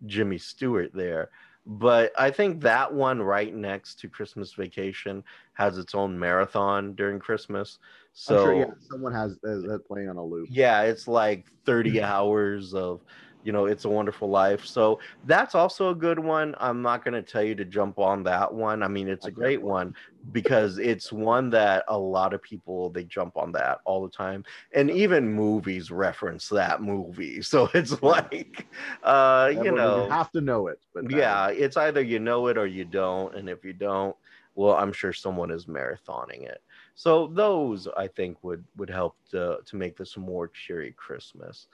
[0.06, 1.30] Jimmy Stewart there.
[1.66, 5.24] but I think that one right next to Christmas Vacation
[5.54, 7.80] has its own marathon during Christmas.
[8.16, 10.48] So sure, yeah, someone has has that playing on a loop.
[10.50, 13.02] yeah, it's like 30 hours of,
[13.44, 14.66] you know, It's a Wonderful Life.
[14.66, 16.56] So that's also a good one.
[16.58, 18.82] I'm not going to tell you to jump on that one.
[18.84, 19.94] I mean, it's a great one
[20.32, 24.44] because it's one that a lot of people they jump on that all the time
[24.74, 27.42] and even movies reference that movie.
[27.42, 28.66] So it's like
[29.04, 30.80] uh, you know, you have to know it.
[30.94, 33.36] But yeah, it's either you know it or you don't.
[33.36, 34.16] And if you don't,
[34.56, 36.62] well, I'm sure someone is marathoning it.
[36.96, 41.68] So those I think would would help to to make this a more cheery Christmas.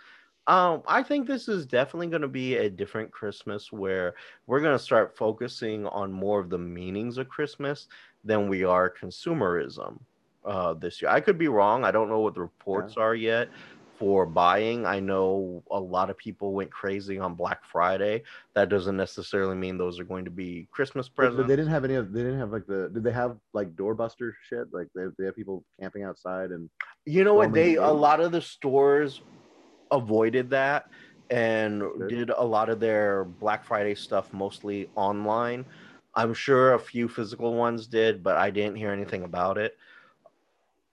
[0.47, 4.15] Um, I think this is definitely going to be a different Christmas where
[4.47, 7.87] we're going to start focusing on more of the meanings of Christmas
[8.23, 9.99] than we are consumerism
[10.43, 11.11] uh, this year.
[11.11, 11.85] I could be wrong.
[11.85, 13.49] I don't know what the reports are yet
[14.01, 14.83] for buying.
[14.87, 18.23] I know a lot of people went crazy on Black Friday.
[18.55, 21.37] That doesn't necessarily mean those are going to be Christmas presents.
[21.37, 22.11] but they didn't have any of.
[22.11, 22.89] They didn't have like the.
[22.91, 24.73] Did they have like doorbuster shit?
[24.73, 26.67] Like they, they have people camping outside and.
[27.05, 27.53] You know what?
[27.53, 29.21] They a lot of the stores
[29.91, 30.85] avoided that
[31.29, 32.09] and Good.
[32.09, 35.63] did a lot of their Black Friday stuff mostly online.
[36.15, 39.77] I'm sure a few physical ones did, but I didn't hear anything about it.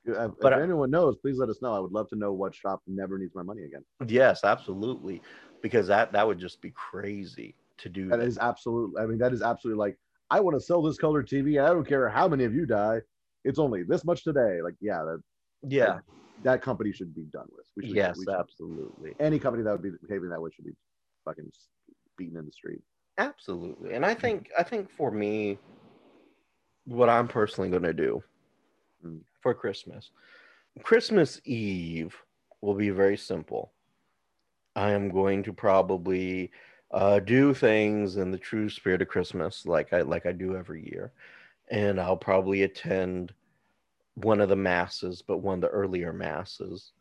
[0.08, 1.74] Uh, But if anyone knows, please let us know.
[1.74, 3.84] I would love to know what shop never needs my money again.
[4.06, 5.22] Yes, absolutely,
[5.62, 8.08] because that that would just be crazy to do.
[8.08, 8.26] That that.
[8.26, 9.02] is absolutely.
[9.02, 9.98] I mean, that is absolutely like
[10.30, 11.62] I want to sell this color TV.
[11.62, 13.00] I don't care how many of you die.
[13.44, 14.60] It's only this much today.
[14.62, 15.22] Like, yeah, that
[15.62, 15.98] yeah,
[16.42, 17.66] that company should be done with.
[17.76, 19.14] We should, yes, we should- absolutely.
[19.20, 20.76] any company that would be behaving that way should be
[21.24, 21.50] fucking
[22.16, 22.80] beaten in the street.
[23.18, 23.94] Absolutely.
[23.94, 25.58] And I think I think for me,
[26.84, 28.22] what I'm personally gonna do Mm.
[29.40, 30.10] For Christmas,
[30.82, 32.16] Christmas Eve
[32.60, 33.72] will be very simple.
[34.76, 36.50] I am going to probably
[36.92, 40.88] uh, do things in the true spirit of Christmas, like I like I do every
[40.88, 41.12] year,
[41.70, 43.32] and I'll probably attend
[44.14, 46.92] one of the masses, but one of the earlier masses.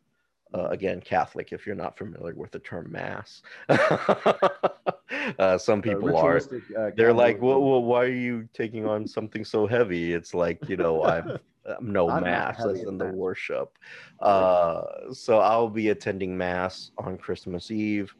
[0.54, 1.52] Uh, again, Catholic.
[1.52, 7.12] If you're not familiar with the term mass, uh, some Uh, people are uh, they're
[7.14, 10.14] like, well, well, why are you taking on something so heavy?
[10.14, 11.40] It's like, you know, I'm, I'm
[11.82, 13.14] no I'm mass as in the mass.
[13.14, 13.78] worship.
[14.20, 18.14] Uh, so I'll be attending mass on Christmas Eve,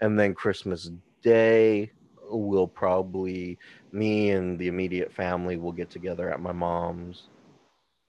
[0.00, 0.90] and then Christmas
[1.22, 1.92] Day
[2.30, 3.58] will probably
[3.92, 7.28] me and the immediate family will get together at my mom's.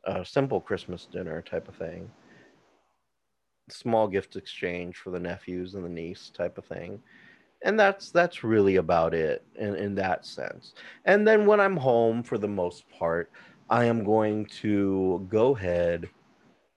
[0.05, 2.09] A simple Christmas dinner type of thing.
[3.69, 7.01] Small gift exchange for the nephews and the niece type of thing
[7.63, 10.73] and that's that's really about it in, in that sense
[11.05, 13.31] and then when i'm home for the most part
[13.71, 16.07] i am going to go ahead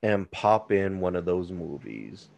[0.02, 2.30] and pop in one of those movies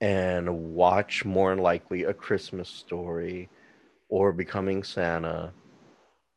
[0.00, 3.48] and watch more than likely a christmas story
[4.08, 5.52] or becoming santa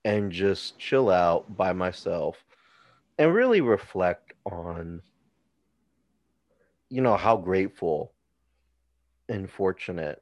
[0.05, 2.43] and just chill out by myself
[3.17, 5.01] and really reflect on
[6.89, 8.11] you know how grateful
[9.29, 10.21] and fortunate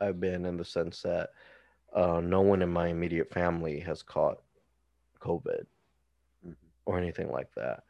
[0.00, 1.30] I've been in the sense that
[1.94, 4.38] uh, no one in my immediate family has caught
[5.20, 5.66] COVID.
[6.86, 7.82] Or anything like that.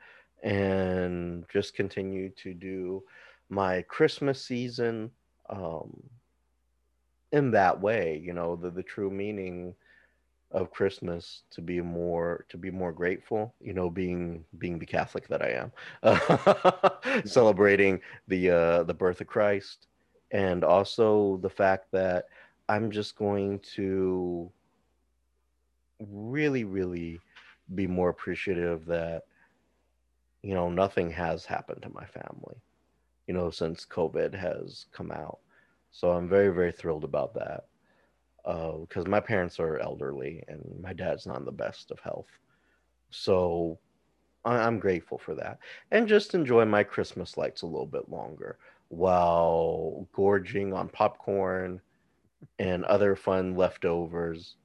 [0.42, 3.02] And just continue to do
[3.48, 5.10] my Christmas season
[5.48, 6.02] um,
[7.32, 9.74] in that way, you know, the, the true meaning
[10.52, 15.28] of Christmas to be more to be more grateful, you know, being being the Catholic
[15.28, 15.70] that I
[16.02, 19.88] am, celebrating the uh, the birth of Christ,
[20.30, 22.26] and also the fact that
[22.68, 24.50] I'm just going to
[26.00, 27.20] really, really
[27.74, 29.22] be more appreciative that
[30.42, 32.56] you know nothing has happened to my family,
[33.26, 35.38] you know, since COVID has come out.
[35.90, 37.64] So I'm very, very thrilled about that
[38.44, 42.28] uh, because my parents are elderly and my dad's not in the best of health.
[43.10, 43.78] So
[44.44, 45.58] I- I'm grateful for that.
[45.90, 48.58] And just enjoy my Christmas lights a little bit longer
[48.88, 51.80] while gorging on popcorn
[52.58, 54.56] and other fun leftovers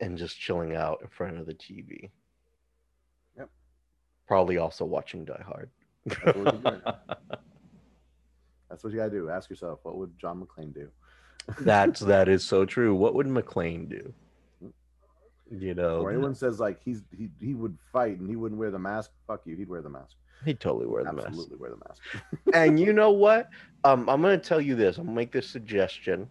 [0.00, 2.10] and just chilling out in front of the TV.
[3.36, 3.48] Yep.
[4.26, 5.70] Probably also watching Die Hard.
[6.06, 6.94] That's what we're.
[8.68, 9.28] That's what you gotta do.
[9.28, 10.88] Ask yourself, what would John McClane do?
[11.60, 12.94] That's that is so true.
[12.94, 14.12] What would McClane do?
[15.52, 18.70] You know, Or anyone says like he's he he would fight and he wouldn't wear
[18.70, 19.10] the mask.
[19.26, 20.14] Fuck you, he'd wear the mask.
[20.44, 21.26] he'd totally wear the mask.
[21.28, 22.00] Absolutely wear the mask.
[22.54, 23.50] and you know what?
[23.82, 24.96] Um, I'm to tell you this.
[24.98, 26.28] I'm to make this suggestion.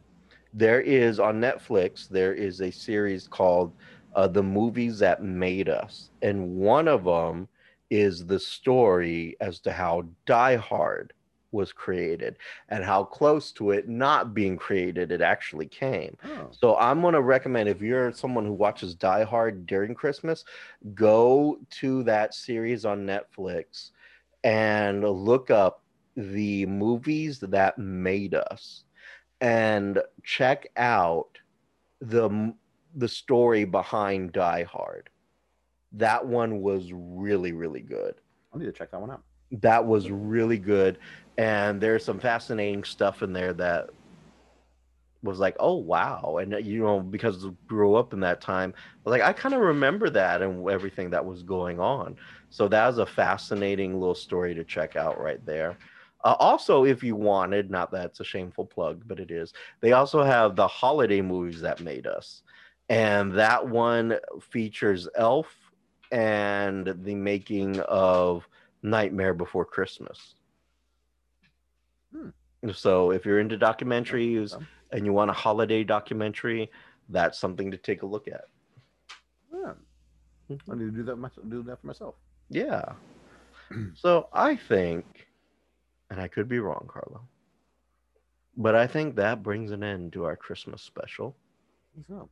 [0.54, 3.74] There is on Netflix, there is a series called
[4.16, 6.10] uh, The Movies That Made Us.
[6.22, 7.48] And one of them
[7.90, 11.14] is the story as to how Die Hard
[11.52, 12.38] was created
[12.70, 16.16] and how close to it not being created it actually came.
[16.24, 16.50] Oh.
[16.52, 20.46] So I'm going to recommend if you're someone who watches Die Hard during Christmas,
[20.94, 23.92] go to that series on Netflix
[24.44, 25.82] and look up
[26.16, 28.84] the movies that made us
[29.42, 31.38] and check out
[32.02, 32.54] the
[32.96, 35.10] the story behind Die Hard.
[35.94, 38.16] That one was really really good.
[38.54, 39.24] I need to check that one out.
[39.52, 41.00] That was really good
[41.40, 43.92] and there's some fascinating stuff in there that
[45.24, 48.74] was like, oh wow, and you know because I grew up in that time,
[49.06, 52.18] like I kind of remember that and everything that was going on.
[52.50, 55.78] So that was a fascinating little story to check out right there.
[56.24, 59.94] Uh, also, if you wanted, not that it's a shameful plug, but it is, they
[59.94, 62.42] also have the holiday movies that made us.
[62.90, 65.48] And that one features Elf
[66.12, 68.48] and the making of
[68.82, 70.36] Nightmare Before Christmas.
[72.12, 72.30] Hmm.
[72.74, 76.72] So if you're into documentaries Um, and you want a holiday documentary,
[77.10, 78.46] that's something to take a look at.
[79.54, 79.74] yeah.
[80.70, 81.50] I need to do that.
[81.50, 82.16] Do that for myself.
[82.50, 82.94] Yeah.
[83.94, 85.29] so I think,
[86.10, 87.22] and I could be wrong, Carlo,
[88.58, 91.36] but I think that brings an end to our Christmas special.
[92.08, 92.30] So,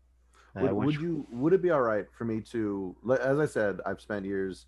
[0.56, 1.28] would, would you?
[1.32, 2.96] Would it be all right for me to?
[3.22, 4.66] As I said, I've spent years.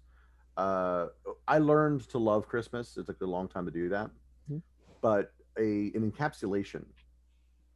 [0.57, 1.07] Uh,
[1.47, 2.97] I learned to love Christmas.
[2.97, 4.11] It took a long time to do that,
[4.49, 4.61] Mhm.
[5.01, 6.85] but a an encapsulation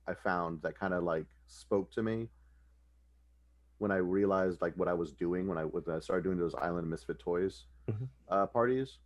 [0.07, 2.29] I found that kind of like spoke to me
[3.77, 6.53] when I realized like what I was doing when I when I started doing those
[6.55, 8.07] Island Misfit Toys Mhm.
[8.29, 8.99] uh, parties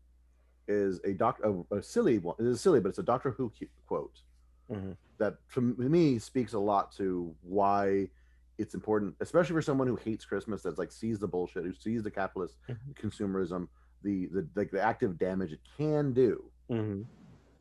[0.68, 2.36] is a doc a, a silly one.
[2.40, 3.52] It's silly, but it's a Doctor Who
[3.88, 4.22] quote
[4.70, 4.98] Mhm.
[5.18, 8.10] that to me speaks a lot to why
[8.58, 12.04] it's important, especially for someone who hates Christmas, that's like sees the bullshit, who sees
[12.04, 12.94] the capitalist Mhm.
[12.96, 13.68] consumerism,
[14.04, 17.06] the the like the active damage it can do Mhm.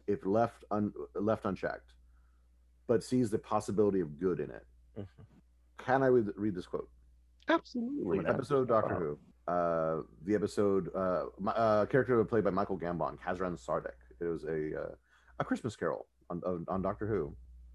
[0.06, 1.92] if left un, left unchecked,
[2.86, 4.66] but sees the possibility of good in it.
[4.96, 5.06] Mhm.
[5.78, 6.88] Can I read, read this quote
[7.48, 8.16] Absolutely.
[8.18, 9.18] from an episode of Doctor Who?
[9.46, 13.94] Uh, the episode, uh, my, uh, character played by Michael Gambon, Kazran Sardick.
[14.20, 14.94] It was a uh,
[15.38, 17.34] a Christmas Carol on, on on Doctor Who.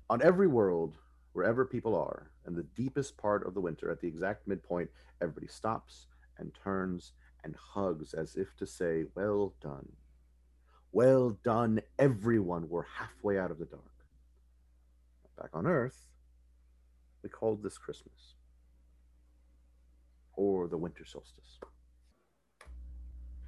[0.09, 0.97] On every world,
[1.31, 4.89] wherever people are, in the deepest part of the winter, at the exact midpoint,
[5.21, 6.07] everybody stops
[6.37, 7.13] and turns
[7.45, 9.87] and hugs as if to say, "Well done,
[10.91, 12.67] well done, everyone.
[12.67, 13.85] We're halfway out of the dark."
[15.37, 16.09] Back on Earth,
[17.23, 18.35] we called this Christmas
[20.41, 21.59] or the winter solstice.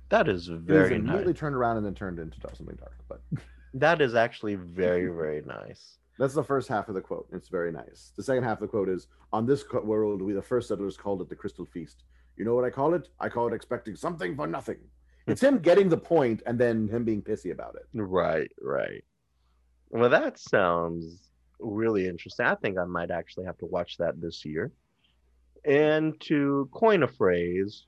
[0.10, 1.40] That is It was very immediately nice.
[1.40, 2.98] turned around and then turned into something dark.
[3.10, 3.22] But
[3.74, 5.98] That is actually very, very nice.
[6.20, 7.28] that's the first half of the quote.
[7.34, 8.12] It's very nice.
[8.16, 11.22] The second half of the quote is On this world, we the first settlers called
[11.22, 12.04] it the Crystal Feast.
[12.38, 13.10] You know what I call it?
[13.20, 14.78] I call it expecting something for nothing.
[15.26, 15.32] Hmm.
[15.32, 17.88] It's him getting the point and then him being pissy about it.
[17.96, 19.04] Right, right.
[19.90, 21.30] Well, that sounds
[21.60, 22.46] really interesting.
[22.46, 24.72] I think I might actually have to watch that this year.
[25.66, 27.86] And to coin a phrase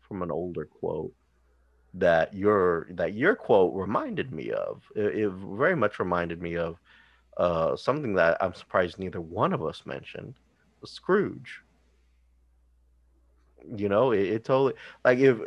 [0.00, 1.12] from an older quote
[1.94, 6.78] that your that your quote reminded me of, it, it very much reminded me of
[7.36, 10.38] uh, something that I'm surprised neither one of us mentioned,
[10.84, 11.60] Scrooge.
[13.76, 15.38] You know, it, it totally like if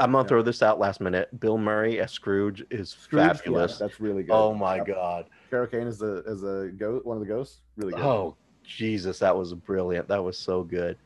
[0.00, 0.28] I'm gonna Yeah.
[0.28, 1.38] throw this out last minute.
[1.38, 3.78] Bill Murray as Scrooge is Scrooge, yeah, fabulous.
[3.78, 4.32] that's really good.
[4.34, 4.86] Oh my Yep.
[4.86, 5.26] god.
[5.50, 7.60] Carol Kane is the is a goat, one of the ghosts.
[7.76, 8.04] Really good.
[8.04, 10.08] Oh Jesus, that was brilliant.
[10.08, 10.98] That was so good.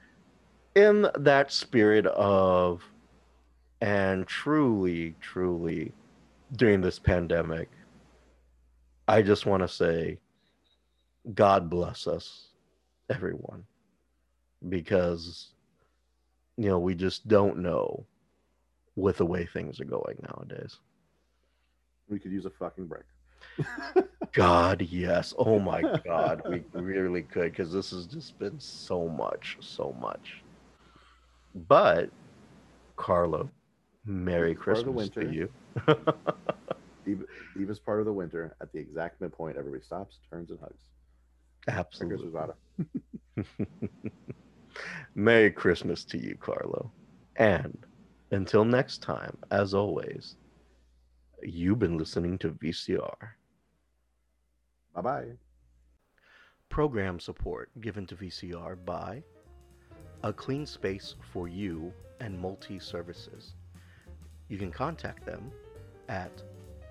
[0.74, 2.82] In that spirit of
[3.80, 5.92] and truly, truly
[6.56, 7.70] during this pandemic,
[9.06, 10.18] I just want to say
[11.34, 12.48] God bless us,
[13.10, 13.64] everyone.
[14.68, 15.50] Because
[16.56, 18.06] you know, we just don't know
[18.96, 20.78] with the way things are going nowadays.
[22.08, 23.04] We could use a fucking break.
[24.32, 25.34] God, yes.
[25.36, 30.43] Oh my God, we really could because this has just been so much, so much.
[31.54, 32.10] But,
[32.96, 33.48] Carlo,
[34.04, 35.48] Merry It's part the Christmas to you.
[37.04, 37.20] Deep,
[37.56, 40.82] deepest part of the winter, at the exact midpoint, everybody stops, turns, and hugs.
[41.68, 42.30] Absolutely.
[45.14, 46.90] Merry Christmas to you, Carlo.
[47.36, 47.76] And
[48.30, 50.36] until next time, as always,
[51.42, 53.14] you've been listening to VCR.
[54.94, 55.26] Bye bye.
[56.68, 59.22] Program support given to VCR by
[60.24, 63.56] A Clean Space for You and Multi Services.
[64.48, 65.52] You can contact them
[66.08, 66.42] at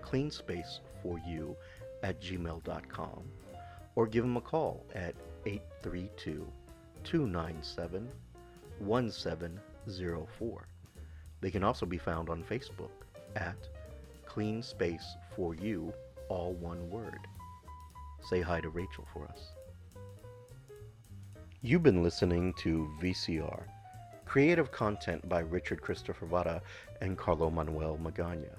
[0.04, 1.56] cleanspaceforyou
[2.04, 3.24] at gmail.com
[3.96, 5.16] or give them a call at
[5.48, 6.48] 832
[7.04, 8.08] 297
[8.78, 10.68] 1704.
[11.42, 12.92] They can also be found on Facebook
[13.36, 13.68] at
[14.28, 15.92] Clean Space for You
[16.30, 17.28] all one word.
[18.30, 19.54] Say hi to Rachel for us.
[21.66, 23.64] You've been listening to VCR,
[24.26, 26.61] creative content by Richard Christopher Vara
[26.99, 28.49] and Carlo Manuel Magana.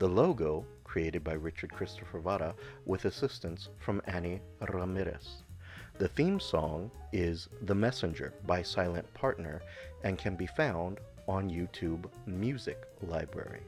[0.00, 5.44] The logo created by Richard Christopher Vara with assistance from Annie Ramirez.
[5.98, 9.62] The theme song is The Messenger by Silent Partner
[10.02, 10.98] and can be found
[11.28, 13.62] on YouTube Music Library.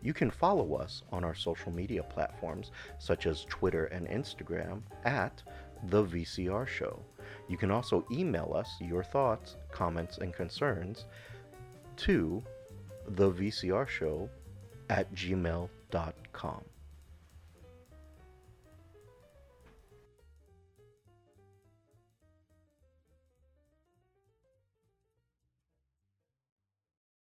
[0.00, 5.42] You can follow us on our social media platforms such as Twitter and Instagram at
[5.90, 7.02] The VCR Show.
[7.48, 11.06] You can also email us your thoughts, comments, and concerns
[11.96, 12.42] to
[13.06, 14.28] the VCR Show
[14.90, 16.64] at gmail.com.